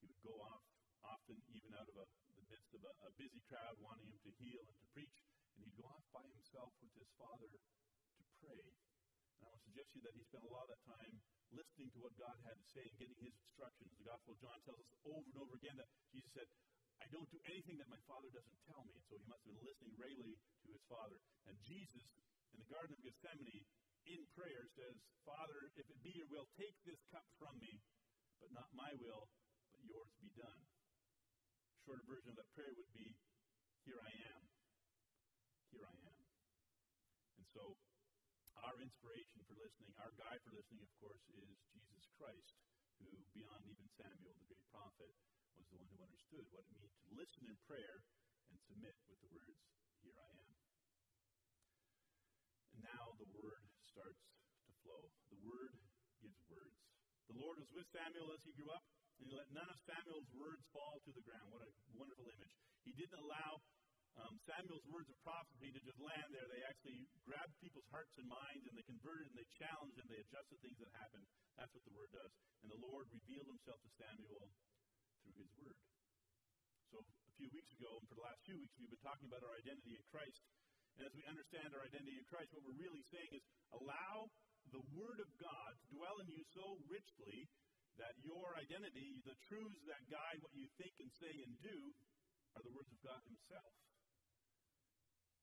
He 0.01 0.09
would 0.09 0.23
go 0.25 0.41
off 0.41 0.65
often, 1.05 1.37
even 1.53 1.77
out 1.77 1.87
of 1.87 1.97
a, 2.01 2.07
the 2.35 2.47
midst 2.49 2.73
of 2.73 2.81
a, 2.83 2.93
a 3.05 3.11
busy 3.21 3.45
crowd 3.45 3.77
wanting 3.79 4.09
him 4.09 4.19
to 4.25 4.33
heal 4.41 4.65
and 4.65 4.77
to 4.81 4.89
preach, 4.97 5.21
and 5.55 5.69
he'd 5.69 5.77
go 5.77 5.85
off 5.93 6.05
by 6.17 6.25
himself 6.33 6.73
with 6.81 6.93
his 6.97 7.09
Father 7.21 7.47
to 7.53 8.25
pray. 8.41 8.65
And 9.37 9.45
I 9.45 9.53
want 9.53 9.61
to 9.61 9.69
suggest 9.69 9.93
to 9.93 10.01
you 10.01 10.05
that 10.09 10.17
he 10.17 10.25
spent 10.25 10.49
a 10.49 10.53
lot 10.53 10.65
of 10.67 10.73
that 10.73 10.85
time 10.89 11.21
listening 11.53 11.93
to 11.95 12.01
what 12.01 12.17
God 12.17 12.35
had 12.43 12.57
to 12.57 12.64
say 12.75 12.83
and 12.83 12.99
getting 12.99 13.19
his 13.23 13.35
instructions. 13.39 13.95
The 13.95 14.11
Gospel 14.11 14.35
of 14.35 14.43
John 14.43 14.59
tells 14.67 14.83
us 14.83 14.91
over 15.07 15.23
and 15.31 15.39
over 15.39 15.55
again 15.55 15.79
that 15.79 15.87
Jesus 16.11 16.31
said, 16.35 16.51
I 16.99 17.07
don't 17.15 17.31
do 17.31 17.39
anything 17.47 17.79
that 17.79 17.87
my 17.87 18.03
Father 18.11 18.27
doesn't 18.35 18.61
tell 18.67 18.83
me. 18.83 18.99
And 18.99 19.05
so 19.07 19.15
he 19.15 19.27
must 19.31 19.47
have 19.47 19.55
been 19.55 19.63
listening 19.63 19.95
regularly 19.95 20.35
to 20.35 20.69
his 20.75 20.83
Father. 20.91 21.19
And 21.47 21.55
Jesus, 21.63 22.03
in 22.51 22.59
the 22.59 22.67
Garden 22.67 22.99
of 22.99 23.01
Gethsemane, 23.07 23.67
in 24.11 24.21
prayer 24.35 24.67
says, 24.75 24.95
Father, 25.23 25.71
if 25.79 25.87
it 25.87 25.99
be 26.03 26.19
your 26.19 26.29
will, 26.29 26.51
take 26.59 26.75
this 26.85 26.99
cup 27.15 27.25
from 27.39 27.55
me, 27.63 27.79
but 28.43 28.51
not 28.53 28.69
my 28.75 28.91
will, 29.01 29.31
but 29.73 29.81
yours 29.87 30.11
be 30.21 30.29
done. 30.35 30.61
A 30.61 31.79
Shorter 31.87 32.05
version 32.11 32.35
of 32.35 32.37
that 32.37 32.51
prayer 32.53 32.75
would 32.75 32.91
be, 32.93 33.15
Here 33.87 34.03
I 34.03 34.13
am. 34.35 34.43
Here 35.73 35.87
I 35.87 35.97
am. 36.11 36.21
And 37.41 37.47
so 37.55 37.79
our 38.65 38.77
inspiration 38.81 39.45
for 39.45 39.57
listening, 39.61 39.93
our 40.01 40.13
guide 40.17 40.41
for 40.41 40.57
listening, 40.57 40.81
of 40.81 40.93
course, 41.05 41.21
is 41.37 41.53
Jesus 41.69 42.09
Christ, 42.17 42.64
who, 43.01 43.11
beyond 43.35 43.63
even 43.67 43.87
Samuel, 43.99 44.35
the 44.39 44.49
great 44.51 44.67
prophet, 44.71 45.13
was 45.59 45.67
the 45.71 45.79
one 45.79 45.89
who 45.91 46.03
understood 46.03 46.47
what 46.51 46.67
it 46.67 46.75
means 46.75 46.95
to 47.03 47.09
listen 47.15 47.45
in 47.47 47.57
prayer 47.67 48.03
and 48.51 48.59
submit 48.71 48.95
with 49.11 49.19
the 49.23 49.31
words, 49.35 49.59
Here 50.03 50.19
I 50.19 50.31
am. 50.35 50.55
And 52.75 52.81
now 52.85 53.15
the 53.19 53.31
word 53.35 53.65
starts 53.83 54.23
to 54.67 54.73
flow. 54.83 55.11
The 55.31 55.41
word 55.47 55.75
gives 56.23 56.39
words. 56.51 56.79
The 57.31 57.39
Lord 57.39 57.59
was 57.63 57.71
with 57.73 57.87
Samuel 57.95 58.35
as 58.35 58.43
he 58.45 58.53
grew 58.55 58.71
up, 58.71 58.85
and 59.19 59.31
he 59.31 59.35
let 59.35 59.49
none 59.55 59.71
of 59.71 59.79
Samuel's 59.87 60.29
words 60.35 60.63
fall 60.75 60.99
to 61.07 61.11
the 61.15 61.25
ground. 61.25 61.51
What 61.55 61.63
a 61.63 61.71
wonderful 61.95 62.27
image. 62.29 62.55
He 62.83 62.93
didn't 62.93 63.17
allow 63.17 63.63
um, 64.23 64.39
Samuel's 64.47 64.87
words 64.87 65.11
of 65.11 65.19
prophecy 65.27 65.75
to 65.75 65.81
just 65.83 65.99
land 65.99 66.29
there. 66.31 66.47
They 66.47 66.63
actually 66.67 67.03
grabbed 67.27 67.55
people's 67.59 67.89
hearts 67.91 68.15
and 68.15 68.31
minds, 68.31 68.65
and 68.71 68.75
they 68.79 68.87
converted, 68.87 69.27
and 69.27 69.37
they 69.39 69.49
challenged, 69.59 69.99
and 69.99 70.07
they 70.07 70.23
adjusted 70.23 70.59
things 70.63 70.79
that 70.79 70.91
happened. 71.03 71.27
That's 71.59 71.73
what 71.75 71.83
the 71.83 71.95
word 71.95 72.11
does. 72.15 72.33
And 72.63 72.71
the 72.71 72.79
Lord 72.79 73.11
revealed 73.11 73.51
himself 73.51 73.79
to 73.83 73.91
Samuel 73.99 74.47
through 75.23 75.37
his 75.39 75.51
word. 75.59 75.79
So 76.95 77.03
a 77.03 77.35
few 77.35 77.51
weeks 77.51 77.75
ago, 77.75 77.91
and 77.99 78.07
for 78.07 78.15
the 78.15 78.27
last 78.27 78.39
few 78.47 78.55
weeks, 78.55 78.75
we've 78.79 78.93
been 78.93 79.03
talking 79.03 79.27
about 79.27 79.43
our 79.43 79.55
identity 79.59 79.99
in 79.99 80.05
Christ. 80.15 80.39
And 80.95 81.11
as 81.11 81.15
we 81.19 81.27
understand 81.27 81.75
our 81.75 81.83
identity 81.83 82.15
in 82.15 82.27
Christ, 82.31 82.55
what 82.55 82.63
we're 82.63 82.79
really 82.79 83.03
saying 83.11 83.35
is 83.35 83.43
allow 83.75 84.31
the 84.71 84.85
Word 84.95 85.19
of 85.19 85.31
God 85.43 85.71
to 85.75 85.87
dwell 85.91 86.23
in 86.23 86.31
you 86.31 86.43
so 86.55 86.79
richly 86.87 87.51
that 87.99 88.15
your 88.23 88.55
identity, 88.59 89.19
the 89.27 89.35
truths 89.51 89.83
that 89.91 90.03
guide 90.07 90.39
what 90.39 90.55
you 90.55 90.67
think 90.79 90.95
and 91.03 91.11
say 91.19 91.35
and 91.43 91.55
do, 91.63 91.79
are 92.55 92.63
the 92.63 92.75
words 92.75 92.91
of 92.95 92.99
God 93.03 93.19
Himself. 93.27 93.75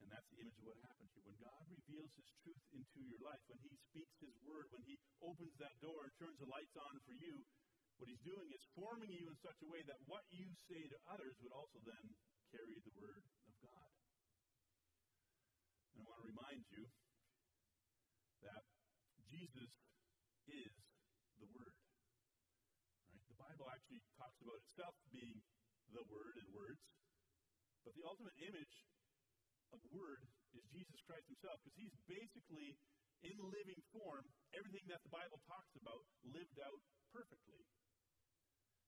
And 0.02 0.10
that's 0.10 0.26
the 0.34 0.42
image 0.42 0.58
of 0.58 0.66
what 0.66 0.82
happens 0.82 1.14
here. 1.14 1.26
When 1.30 1.38
God 1.38 1.62
reveals 1.70 2.12
His 2.18 2.30
truth 2.42 2.66
into 2.74 3.00
your 3.06 3.22
life, 3.22 3.42
when 3.46 3.62
He 3.62 3.74
speaks 3.94 4.18
His 4.18 4.34
Word, 4.42 4.66
when 4.74 4.82
He 4.90 4.98
opens 5.22 5.54
that 5.62 5.78
door 5.78 6.02
and 6.02 6.12
turns 6.18 6.42
the 6.42 6.50
lights 6.50 6.74
on 6.74 6.98
for 7.06 7.14
you, 7.14 7.46
what 8.02 8.10
He's 8.10 8.26
doing 8.26 8.50
is 8.50 8.66
forming 8.74 9.14
you 9.14 9.30
in 9.30 9.38
such 9.46 9.62
a 9.62 9.70
way 9.70 9.86
that 9.86 10.02
what 10.10 10.26
you 10.34 10.50
say 10.66 10.82
to 10.90 10.98
others 11.14 11.38
would 11.46 11.54
also 11.54 11.78
then 11.86 12.06
carry 12.50 12.82
the 12.82 12.94
Word 12.98 13.22
of 13.46 13.54
God. 13.62 13.90
And 15.94 16.02
I 16.02 16.04
want 16.10 16.18
to 16.26 16.28
remind 16.34 16.66
you 16.74 16.90
that 18.42 18.66
Jesus 19.30 19.70
is 20.50 20.74
the 21.38 21.48
Word. 21.54 21.78
Right? 23.14 23.22
The 23.30 23.38
Bible 23.38 23.70
actually 23.70 24.02
talks 24.18 24.42
about 24.42 24.58
itself 24.66 24.98
being 25.14 25.46
the 25.94 26.02
Word 26.10 26.42
and 26.42 26.50
words, 26.58 26.82
but 27.86 27.94
the 27.94 28.02
ultimate 28.02 28.36
image 28.42 28.76
of 29.72 29.82
Word 29.92 30.24
is 30.56 30.64
Jesus 30.72 31.00
Christ 31.08 31.28
Himself, 31.32 31.60
because 31.64 31.76
He's 31.80 31.96
basically, 32.08 32.76
in 33.24 33.38
living 33.40 33.80
form, 33.96 34.24
everything 34.56 34.84
that 34.92 35.00
the 35.04 35.12
Bible 35.12 35.40
talks 35.48 35.72
about 35.80 36.04
lived 36.28 36.58
out 36.60 36.82
perfectly. 37.12 37.64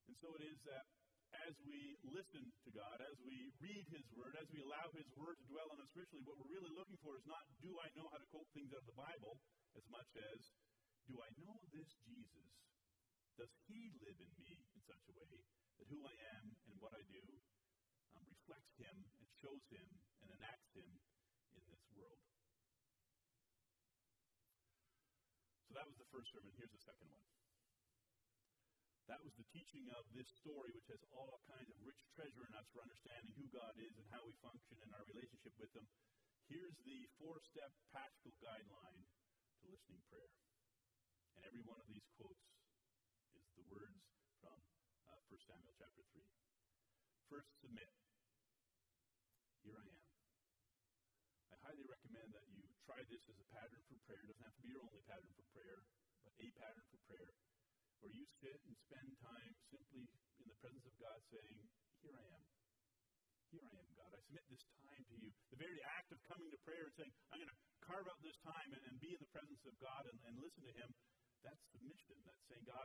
And 0.08 0.16
so 0.20 0.32
it 0.36 0.44
is 0.44 0.60
that 0.68 0.84
as 1.48 1.54
we 1.66 1.98
listen 2.06 2.44
to 2.46 2.70
God, 2.70 3.02
as 3.02 3.16
we 3.26 3.50
read 3.58 3.84
His 3.90 4.06
Word, 4.14 4.36
as 4.38 4.46
we 4.52 4.62
allow 4.62 4.86
His 4.94 5.08
Word 5.18 5.34
to 5.40 5.46
dwell 5.50 5.66
on 5.72 5.80
us 5.82 5.90
richly, 5.96 6.22
what 6.22 6.38
we're 6.38 6.52
really 6.52 6.70
looking 6.76 7.00
for 7.02 7.18
is 7.18 7.26
not 7.26 7.42
do 7.58 7.74
I 7.80 7.88
know 7.98 8.06
how 8.12 8.20
to 8.20 8.28
quote 8.30 8.46
things 8.54 8.70
out 8.70 8.84
of 8.84 8.88
the 8.88 8.98
Bible 8.98 9.40
as 9.74 9.84
much 9.90 10.06
as 10.14 10.38
do 11.10 11.18
I 11.18 11.28
know 11.42 11.58
this 11.74 11.90
Jesus? 12.06 12.50
Does 13.34 13.50
He 13.66 13.90
live 14.04 14.18
in 14.20 14.30
me 14.38 14.62
in 14.76 14.80
such 14.86 15.02
a 15.10 15.14
way 15.18 15.34
that 15.82 15.86
who 15.90 15.98
I 16.06 16.14
am 16.38 16.54
and 16.70 16.76
what 16.78 16.94
I 16.94 17.02
do 17.10 17.24
um, 18.14 18.24
reflects 18.30 18.72
Him 18.78 18.94
and 19.18 19.24
shows 19.42 19.62
Him 19.70 19.86
and 20.22 20.28
enacts 20.34 20.70
Him 20.74 20.88
in 21.54 21.62
this 21.70 21.84
world? 21.94 22.22
So 25.68 25.76
that 25.76 25.86
was 25.86 25.98
the 25.98 26.08
first 26.14 26.30
sermon. 26.30 26.54
Here's 26.54 26.72
the 26.74 26.82
second 26.82 27.10
one. 27.10 27.22
That 29.04 29.20
was 29.20 29.36
the 29.36 29.44
teaching 29.52 29.84
of 29.92 30.08
this 30.16 30.30
story, 30.40 30.72
which 30.72 30.88
has 30.88 31.02
all 31.12 31.44
kinds 31.44 31.68
of 31.68 31.76
rich 31.84 32.00
treasure 32.16 32.48
in 32.48 32.56
us 32.56 32.64
for 32.72 32.80
understanding 32.80 33.36
who 33.36 33.44
God 33.52 33.76
is 33.76 33.92
and 34.00 34.06
how 34.08 34.24
we 34.24 34.32
function 34.40 34.80
in 34.80 34.88
our 34.96 35.04
relationship 35.12 35.52
with 35.60 35.68
Him. 35.76 35.84
Here's 36.48 36.76
the 36.88 37.04
four 37.20 37.36
step 37.44 37.72
practical 37.92 38.32
guideline 38.40 39.04
to 39.60 39.64
listening 39.68 40.00
prayer. 40.08 40.32
And 41.36 41.44
every 41.44 41.64
one 41.64 41.80
of 41.80 41.88
these 41.88 42.04
quotes 42.16 42.48
is 43.36 43.44
the 43.56 43.66
words 43.68 44.00
from 44.40 44.56
uh, 45.08 45.20
1 45.28 45.48
Samuel 45.48 45.74
chapter 45.76 46.04
3. 46.12 46.24
First, 47.28 47.50
submit. 47.60 48.03
Here 49.64 49.80
I 49.80 49.88
am. 49.88 50.04
I 51.48 51.56
highly 51.64 51.86
recommend 51.88 52.28
that 52.36 52.44
you 52.52 52.60
try 52.84 53.00
this 53.08 53.24
as 53.32 53.36
a 53.40 53.48
pattern 53.48 53.80
for 53.88 53.96
prayer. 54.04 54.20
It 54.20 54.28
doesn't 54.28 54.44
have 54.44 54.56
to 54.60 54.64
be 54.64 54.70
your 54.76 54.84
only 54.84 55.00
pattern 55.08 55.32
for 55.32 55.46
prayer, 55.56 55.80
but 56.20 56.36
a 56.36 56.46
pattern 56.60 56.84
for 56.92 57.00
prayer 57.08 57.32
where 58.04 58.12
you 58.12 58.28
sit 58.44 58.60
and 58.68 58.76
spend 58.84 59.08
time 59.24 59.52
simply 59.72 60.04
in 60.36 60.44
the 60.44 60.58
presence 60.60 60.84
of 60.84 60.92
God 61.00 61.16
saying, 61.32 61.56
Here 62.04 62.12
I 62.12 62.26
am. 62.36 62.44
Here 63.48 63.64
I 63.64 63.72
am, 63.80 63.88
God. 63.96 64.12
I 64.12 64.20
submit 64.20 64.44
this 64.52 64.64
time 64.84 65.04
to 65.08 65.16
you. 65.16 65.32
The 65.48 65.60
very 65.64 65.80
act 65.96 66.12
of 66.12 66.20
coming 66.28 66.52
to 66.52 66.60
prayer 66.68 66.84
and 66.84 66.94
saying, 67.00 67.12
I'm 67.32 67.40
going 67.40 67.48
to 67.48 67.60
carve 67.88 68.04
out 68.04 68.20
this 68.20 68.36
time 68.44 68.68
and, 68.68 68.82
and 68.84 69.00
be 69.00 69.16
in 69.16 69.20
the 69.24 69.32
presence 69.32 69.64
of 69.64 69.72
God 69.80 70.04
and, 70.12 70.18
and 70.28 70.34
listen 70.44 70.60
to 70.68 70.74
Him, 70.76 70.92
that's 71.40 71.62
submission. 71.72 72.20
That's 72.28 72.44
saying, 72.52 72.68
God, 72.68 72.84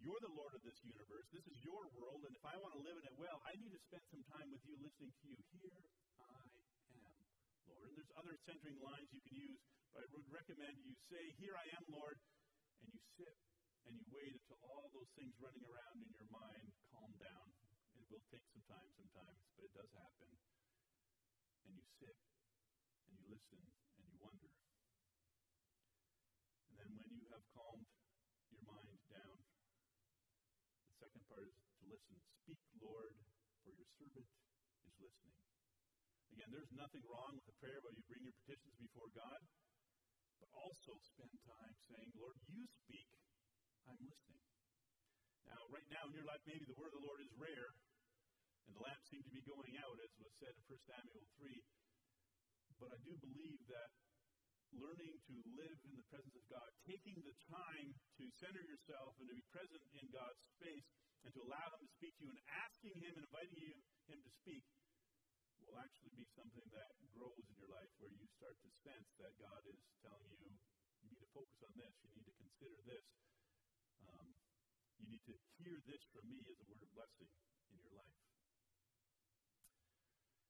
you're 0.00 0.20
the 0.20 0.36
Lord 0.36 0.52
of 0.52 0.60
this 0.64 0.76
universe. 0.84 1.28
This 1.32 1.44
is 1.48 1.56
your 1.64 1.84
world, 1.96 2.20
and 2.28 2.32
if 2.36 2.44
I 2.44 2.56
want 2.60 2.72
to 2.76 2.80
live 2.84 2.96
in 3.00 3.04
it 3.08 3.16
well, 3.16 3.40
I 3.44 3.56
need 3.60 3.72
to 3.72 3.80
spend 3.88 4.04
some 4.12 4.24
time 4.32 4.48
with 4.52 4.60
you 4.68 4.76
listening 4.80 5.12
to 5.12 5.26
you. 5.28 5.40
Here. 5.56 5.80
And 7.90 7.98
there's 7.98 8.14
other 8.22 8.38
centering 8.46 8.78
lines 8.78 9.10
you 9.10 9.18
can 9.18 9.34
use, 9.34 9.58
but 9.90 10.06
I 10.06 10.08
would 10.14 10.22
recommend 10.30 10.78
you 10.86 10.94
say, 11.10 11.34
Here 11.42 11.58
I 11.58 11.66
am, 11.74 11.82
Lord, 11.90 12.14
and 12.78 12.86
you 12.94 13.02
sit 13.18 13.34
and 13.82 13.98
you 13.98 14.06
wait 14.14 14.30
until 14.30 14.62
all 14.62 14.86
those 14.94 15.10
things 15.18 15.34
running 15.42 15.66
around 15.66 15.98
in 15.98 16.06
your 16.14 16.30
mind 16.30 16.70
calm 16.94 17.10
down. 17.18 17.50
It 17.98 18.06
will 18.06 18.22
take 18.30 18.46
some 18.54 18.62
time 18.70 18.86
sometimes, 18.94 19.42
but 19.58 19.66
it 19.66 19.74
does 19.74 19.90
happen. 19.90 20.30
And 21.66 21.74
you 21.74 21.82
sit 21.98 22.14
and 23.10 23.18
you 23.18 23.26
listen 23.26 23.58
and 23.58 24.06
you 24.06 24.14
wonder. 24.22 24.54
And 26.70 26.78
then 26.78 26.94
when 26.94 27.10
you 27.10 27.26
have 27.34 27.42
calmed 27.58 27.90
your 28.54 28.62
mind 28.70 29.02
down, 29.10 29.42
the 30.86 30.94
second 30.94 31.26
part 31.26 31.42
is 31.42 31.58
to 31.58 31.90
listen. 31.90 32.22
Speak, 32.46 32.62
Lord, 32.78 33.18
for 33.66 33.74
your 33.74 33.90
servant 33.98 34.30
is 34.86 34.94
listening. 35.02 35.59
Again, 36.30 36.50
there's 36.54 36.74
nothing 36.74 37.02
wrong 37.10 37.34
with 37.34 37.46
the 37.46 37.56
prayer 37.58 37.78
where 37.82 37.94
you 37.94 38.04
bring 38.06 38.22
your 38.22 38.36
petitions 38.44 38.76
before 38.78 39.10
God, 39.12 39.40
but 40.38 40.50
also 40.54 40.94
spend 41.02 41.34
time 41.42 41.74
saying, 41.90 42.10
Lord, 42.14 42.38
you 42.46 42.62
speak, 42.86 43.10
I'm 43.90 43.98
listening. 44.06 44.44
Now, 45.50 45.60
right 45.74 45.88
now 45.90 46.06
in 46.06 46.14
your 46.14 46.26
life, 46.26 46.42
maybe 46.46 46.62
the 46.64 46.78
word 46.78 46.94
of 46.94 47.02
the 47.02 47.06
Lord 47.06 47.20
is 47.20 47.32
rare, 47.34 47.70
and 48.70 48.72
the 48.78 48.82
lamps 48.86 49.10
seem 49.10 49.26
to 49.26 49.34
be 49.34 49.42
going 49.42 49.74
out, 49.82 49.98
as 49.98 50.12
was 50.22 50.30
said 50.38 50.54
in 50.54 50.62
1 50.70 50.78
Samuel 50.86 51.26
3. 51.42 51.58
But 52.78 52.94
I 52.94 52.98
do 53.02 53.12
believe 53.18 53.60
that 53.66 53.90
learning 54.78 55.18
to 55.26 55.34
live 55.58 55.78
in 55.82 55.98
the 55.98 56.06
presence 56.06 56.36
of 56.38 56.46
God, 56.46 56.70
taking 56.86 57.18
the 57.26 57.34
time 57.50 57.90
to 58.22 58.24
center 58.38 58.62
yourself 58.62 59.18
and 59.18 59.26
to 59.26 59.34
be 59.34 59.42
present 59.50 59.82
in 59.98 60.06
God's 60.14 60.38
space, 60.54 60.86
and 61.26 61.34
to 61.34 61.42
allow 61.42 61.66
Him 61.74 61.82
to 61.82 61.90
speak 61.98 62.14
to 62.16 62.22
you, 62.24 62.30
and 62.30 62.40
asking 62.62 62.94
Him 63.02 63.12
and 63.18 63.26
inviting 63.26 63.58
you, 63.58 63.74
Him 64.06 64.22
to 64.22 64.32
speak, 64.40 64.62
will 65.70 65.78
actually 65.78 66.10
be 66.18 66.26
something 66.34 66.66
that 66.74 66.90
grows 67.14 67.46
in 67.46 67.54
your 67.54 67.70
life 67.70 67.94
where 68.02 68.10
you 68.10 68.26
start 68.34 68.58
to 68.58 68.70
sense 68.82 69.06
that 69.22 69.30
God 69.38 69.62
is 69.70 69.78
telling 70.02 70.34
you, 70.42 70.50
you 70.50 71.06
need 71.06 71.22
to 71.22 71.30
focus 71.30 71.62
on 71.62 71.70
this, 71.78 71.94
you 72.02 72.10
need 72.10 72.26
to 72.26 72.34
consider 72.42 72.74
this, 72.90 73.06
um, 74.02 74.34
you 74.98 75.06
need 75.14 75.22
to 75.30 75.34
hear 75.62 75.78
this 75.86 76.02
from 76.10 76.26
me 76.26 76.42
as 76.50 76.58
a 76.58 76.66
word 76.66 76.82
of 76.82 76.90
blessing 76.90 77.30
in 77.70 77.78
your 77.78 77.94
life. 77.94 78.18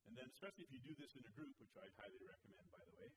And 0.08 0.16
then, 0.16 0.32
especially 0.32 0.64
if 0.64 0.72
you 0.72 0.80
do 0.80 0.96
this 0.96 1.12
in 1.12 1.22
a 1.28 1.32
group, 1.36 1.52
which 1.60 1.76
I 1.76 1.84
highly 2.00 2.24
recommend, 2.24 2.64
by 2.72 2.80
the 2.88 2.96
way, 2.96 3.12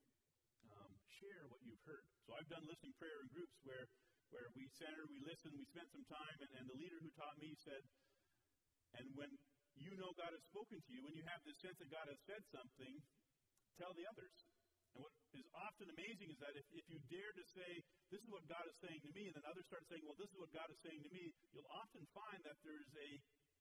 um, 0.75 0.91
share 1.07 1.47
what 1.47 1.63
you've 1.63 1.81
heard. 1.87 2.03
So 2.27 2.35
I've 2.35 2.51
done 2.51 2.67
listening 2.67 2.93
prayer 2.99 3.23
in 3.23 3.31
groups 3.31 3.55
where, 3.63 3.87
where 4.35 4.51
we 4.59 4.67
center, 4.75 5.07
we 5.07 5.23
listen, 5.23 5.55
we 5.55 5.63
spend 5.71 5.87
some 5.95 6.05
time, 6.11 6.37
and, 6.43 6.51
and 6.59 6.67
the 6.67 6.75
leader 6.75 6.99
who 6.99 7.09
taught 7.15 7.39
me 7.39 7.55
said, 7.63 7.81
and 8.99 9.07
when 9.15 9.31
you 9.77 9.93
know 9.97 10.13
God 10.13 10.31
has 10.33 10.43
spoken 10.49 10.77
to 10.77 10.89
you, 10.93 11.01
when 11.05 11.15
you 11.17 11.25
have 11.29 11.41
this 11.45 11.57
sense 11.61 11.77
that 11.81 11.89
God 11.89 12.05
has 12.09 12.19
said 12.29 12.41
something, 12.53 12.93
tell 13.77 13.93
the 13.97 14.05
others. 14.05 14.33
And 14.93 15.01
what 15.01 15.13
is 15.33 15.49
often 15.57 15.89
amazing 15.89 16.29
is 16.29 16.37
that 16.37 16.53
if, 16.53 16.65
if 16.77 16.85
you 16.85 17.01
dare 17.09 17.33
to 17.33 17.45
say, 17.57 17.81
This 18.13 18.21
is 18.21 18.29
what 18.29 18.45
God 18.45 18.61
is 18.69 18.77
saying 18.77 19.01
to 19.01 19.11
me, 19.17 19.25
and 19.25 19.33
then 19.33 19.45
others 19.49 19.65
start 19.65 19.81
saying, 19.89 20.05
Well, 20.05 20.17
this 20.21 20.29
is 20.29 20.37
what 20.37 20.53
God 20.53 20.69
is 20.69 20.77
saying 20.85 21.01
to 21.01 21.09
me, 21.09 21.33
you'll 21.49 21.69
often 21.73 22.05
find 22.13 22.37
that 22.45 22.57
there's 22.61 22.93
a 22.93 23.09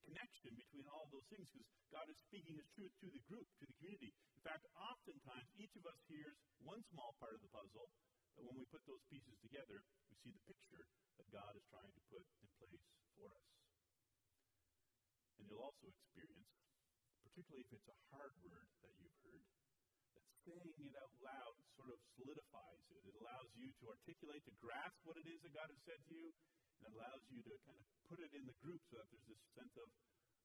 connection 0.05 0.53
between 0.59 0.85
all 0.93 1.09
those 1.09 1.25
things 1.33 1.49
because 1.49 1.65
God 1.89 2.05
is 2.13 2.19
speaking 2.29 2.61
His 2.61 2.69
truth 2.77 2.93
to 3.01 3.09
the 3.09 3.23
group, 3.31 3.49
to 3.63 3.65
the 3.65 3.77
community. 3.81 4.13
In 4.37 4.43
fact, 4.45 4.69
oftentimes 4.77 5.49
each 5.57 5.73
of 5.81 5.89
us 5.89 5.97
hears 6.11 6.37
one 6.61 6.85
small 6.93 7.17
part 7.17 7.33
of 7.33 7.41
the 7.41 7.49
puzzle, 7.49 7.89
but 8.37 8.45
when 8.45 8.57
we 8.61 8.69
put 8.69 8.85
those 8.85 9.01
pieces 9.09 9.33
together, 9.41 9.81
we 10.13 10.15
see 10.21 10.33
the 10.37 10.45
picture 10.45 10.85
that 11.17 11.29
God 11.33 11.57
is 11.57 11.65
trying 11.73 11.93
to 11.97 12.03
put 12.13 12.25
in 12.45 12.49
place 12.61 12.85
for 13.17 13.33
us. 13.33 13.72
And 15.43 15.51
you'll 15.51 15.67
also 15.67 15.91
experience, 15.91 16.55
particularly 17.27 17.67
if 17.67 17.75
it's 17.75 17.91
a 17.91 17.99
hard 18.15 18.31
word 18.47 18.71
that 18.87 18.95
you've 19.03 19.19
heard, 19.27 19.43
that 20.15 20.23
saying 20.47 20.71
it 20.71 20.95
out 21.03 21.11
loud 21.19 21.59
sort 21.75 21.91
of 21.91 21.99
solidifies 22.15 22.87
it. 22.95 23.03
It 23.11 23.19
allows 23.19 23.51
you 23.59 23.67
to 23.83 23.91
articulate, 23.91 24.47
to 24.47 24.55
grasp 24.63 25.03
what 25.03 25.19
it 25.19 25.27
is 25.27 25.43
that 25.43 25.51
God 25.51 25.67
has 25.67 25.83
said 25.83 25.99
to 25.99 26.15
you, 26.15 26.31
and 26.79 26.87
it 26.87 26.95
allows 26.95 27.27
you 27.27 27.43
to 27.43 27.59
kind 27.67 27.75
of 27.75 27.83
put 28.07 28.23
it 28.23 28.31
in 28.39 28.47
the 28.47 28.55
group 28.63 28.79
so 28.87 29.03
that 29.03 29.11
there's 29.11 29.27
this 29.27 29.43
sense 29.59 29.75
of, 29.83 29.91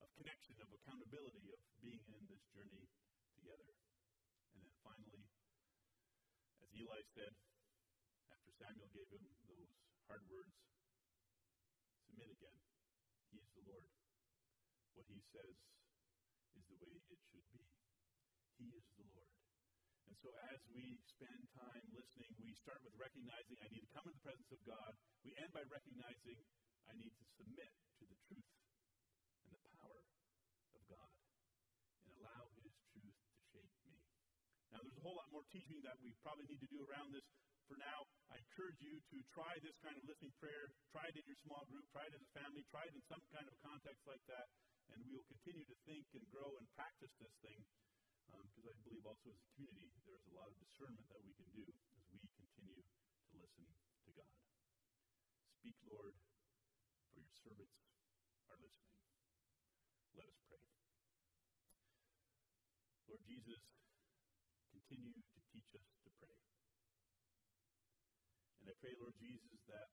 of 0.01 0.09
connection, 0.17 0.57
of 0.65 0.69
accountability, 0.73 1.45
of 1.53 1.61
being 1.77 2.01
in 2.17 2.25
this 2.25 2.41
journey 2.57 2.89
together. 3.37 3.69
And 4.57 4.65
then 4.65 4.73
finally, 4.81 5.21
as 6.65 6.73
Eli 6.73 7.05
said, 7.13 7.37
after 8.33 8.49
Samuel 8.57 8.89
gave 8.97 9.13
him 9.13 9.29
those 9.45 9.69
hard 10.09 10.25
words, 10.25 10.57
submit 12.09 12.33
again. 12.33 12.57
He 13.29 13.37
is 13.37 13.49
the 13.53 13.61
Lord. 13.69 13.85
What 14.97 15.05
he 15.13 15.21
says 15.29 15.53
is 16.57 16.65
the 16.73 16.81
way 16.81 16.89
it 16.89 17.21
should 17.29 17.45
be. 17.53 17.61
He 18.57 18.73
is 18.73 18.81
the 18.97 19.05
Lord. 19.13 19.37
And 20.09 20.17
so 20.17 20.33
as 20.49 20.57
we 20.73 20.97
spend 21.05 21.37
time 21.53 21.85
listening, 21.93 22.33
we 22.41 22.57
start 22.57 22.81
with 22.81 22.97
recognizing 22.97 23.61
I 23.61 23.69
need 23.69 23.85
to 23.85 23.93
come 23.93 24.09
in 24.09 24.17
the 24.17 24.25
presence 24.25 24.49
of 24.49 24.57
God. 24.65 24.97
We 25.21 25.37
end 25.37 25.53
by 25.53 25.61
recognizing 25.69 26.41
I 26.89 26.97
need 26.97 27.13
to 27.13 27.25
submit 27.37 27.69
to 28.01 28.03
the 28.09 28.17
truth 28.25 28.49
and 29.45 29.53
the 29.53 29.61
power 29.77 30.01
of 30.73 30.81
God 30.89 31.13
and 32.01 32.09
allow 32.17 32.49
His 32.57 32.73
truth 32.89 33.13
to 33.13 33.39
shape 33.53 33.69
me. 33.85 34.01
Now, 34.73 34.81
there's 34.81 34.97
a 34.97 35.05
whole 35.05 35.21
lot 35.21 35.29
more 35.29 35.45
teaching 35.53 35.77
that 35.85 36.01
we 36.01 36.17
probably 36.25 36.49
need 36.49 36.63
to 36.65 36.71
do 36.73 36.81
around 36.89 37.13
this. 37.13 37.27
For 37.69 37.77
now, 37.77 38.07
I 38.33 38.39
encourage 38.39 38.79
you 38.79 38.97
to 38.97 39.17
try 39.35 39.53
this 39.59 39.75
kind 39.83 39.93
of 39.93 40.03
listening 40.09 40.31
prayer. 40.39 40.71
Try 40.89 41.05
it 41.11 41.19
in 41.19 41.25
your 41.27 41.37
small 41.43 41.67
group. 41.69 41.85
Try 41.93 42.07
it 42.07 42.15
as 42.15 42.23
a 42.23 42.31
family. 42.33 42.63
Try 42.71 42.87
it 42.87 42.95
in 42.95 43.03
some 43.11 43.21
kind 43.29 43.45
of 43.45 43.53
context 43.61 44.01
like 44.07 44.23
that. 44.31 44.47
And 44.93 45.03
we 45.03 45.11
will 45.11 45.27
continue 45.27 45.65
to 45.67 45.77
think 45.83 46.07
and 46.15 46.23
grow 46.31 46.55
and 46.57 46.67
practice 46.75 47.11
this 47.19 47.35
thing 47.43 47.61
because 48.27 48.67
um, 48.67 48.71
I 48.71 48.75
believe 48.83 49.05
also 49.07 49.31
as 49.31 49.39
a 49.39 49.49
community 49.55 49.87
there's 50.03 50.27
a 50.27 50.35
lot 50.35 50.51
of 50.51 50.55
discernment 50.59 51.07
that 51.07 51.23
we 51.23 51.31
can 51.39 51.47
do 51.55 51.63
as 51.63 52.03
we 52.11 52.19
continue 52.35 52.83
to 52.83 53.33
listen 53.39 53.67
to 54.03 54.09
God. 54.11 54.35
Speak, 55.63 55.79
Lord, 55.87 56.11
for 57.15 57.19
your 57.23 57.35
servants 57.39 57.79
are 58.51 58.59
listening. 58.59 58.99
Let 60.19 60.27
us 60.27 60.39
pray. 60.51 60.63
Lord 63.07 63.23
Jesus, 63.23 63.63
continue 64.75 65.15
to 65.15 65.39
teach 65.55 65.71
us 65.71 65.87
to 66.03 66.09
pray. 66.19 66.35
And 68.59 68.67
I 68.67 68.75
pray, 68.83 68.91
Lord 68.99 69.15
Jesus, 69.15 69.55
that 69.71 69.87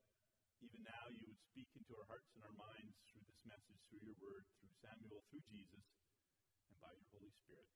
even 0.63 0.83
now 0.87 1.05
you 1.11 1.25
would 1.27 1.41
speak 1.51 1.71
into 1.75 1.93
our 1.99 2.07
hearts 2.07 2.31
and 2.37 2.43
our 2.47 2.57
minds 2.59 2.95
through 3.11 3.25
this 3.27 3.43
message, 3.49 3.81
through 3.91 4.05
your 4.07 4.19
word, 4.23 4.45
through 4.59 4.75
Samuel, 4.79 5.25
through 5.31 5.45
Jesus, 5.51 5.85
and 6.71 6.77
by 6.79 6.93
your 6.95 7.09
Holy 7.11 7.33
Spirit. 7.43 7.71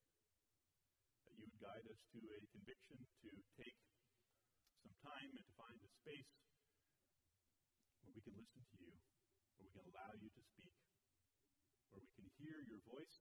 That 1.27 1.35
you 1.35 1.49
would 1.49 1.59
guide 1.59 1.87
us 1.91 2.01
to 2.15 2.21
a 2.23 2.39
conviction 2.55 2.99
to 3.25 3.31
take 3.59 3.79
some 4.85 4.95
time 5.03 5.31
and 5.35 5.45
to 5.45 5.55
find 5.59 5.79
a 5.81 5.91
space 6.05 6.33
where 8.05 8.15
we 8.15 8.23
can 8.23 8.37
listen 8.39 8.63
to 8.63 8.77
you, 8.79 8.95
where 9.59 9.67
we 9.67 9.73
can 9.75 9.85
allow 9.91 10.13
you 10.17 10.31
to 10.31 10.43
speak, 10.55 10.77
where 11.91 12.03
we 12.05 12.11
can 12.15 12.29
hear 12.39 12.59
your 12.69 12.83
voice, 12.87 13.17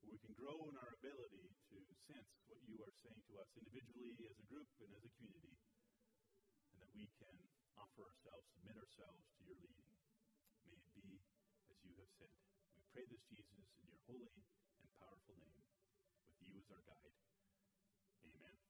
where 0.00 0.14
we 0.14 0.20
can 0.22 0.34
grow 0.38 0.56
in 0.70 0.74
our 0.78 0.92
ability 1.02 1.50
to 1.68 1.94
sense 2.08 2.30
what 2.48 2.60
you 2.64 2.80
are 2.80 2.94
saying 3.04 3.20
to 3.28 3.36
us 3.36 3.50
individually, 3.58 4.16
as 4.24 4.36
a 4.38 4.46
group, 4.48 4.68
and 4.80 4.90
as 4.96 5.04
a 5.04 5.12
community, 5.20 5.60
and 6.72 6.78
that 6.80 6.92
we 6.96 7.04
can 7.20 7.47
offer 7.78 8.02
ourselves, 8.10 8.44
submit 8.50 8.76
ourselves 8.76 9.22
to 9.38 9.40
your 9.46 9.56
leading. 9.62 9.90
May 10.66 10.74
it 10.74 10.86
be 10.98 11.22
as 11.70 11.78
you 11.86 11.94
have 12.02 12.10
said. 12.18 12.34
We 12.74 12.82
pray 12.90 13.04
this, 13.06 13.22
Jesus, 13.30 13.70
in 13.78 13.86
your 13.86 14.02
holy 14.10 14.34
and 14.82 14.88
powerful 14.98 15.38
name 15.38 15.62
with 16.42 16.50
you 16.50 16.58
as 16.58 16.66
our 16.74 16.82
guide. 16.82 17.14
Amen. 18.26 18.67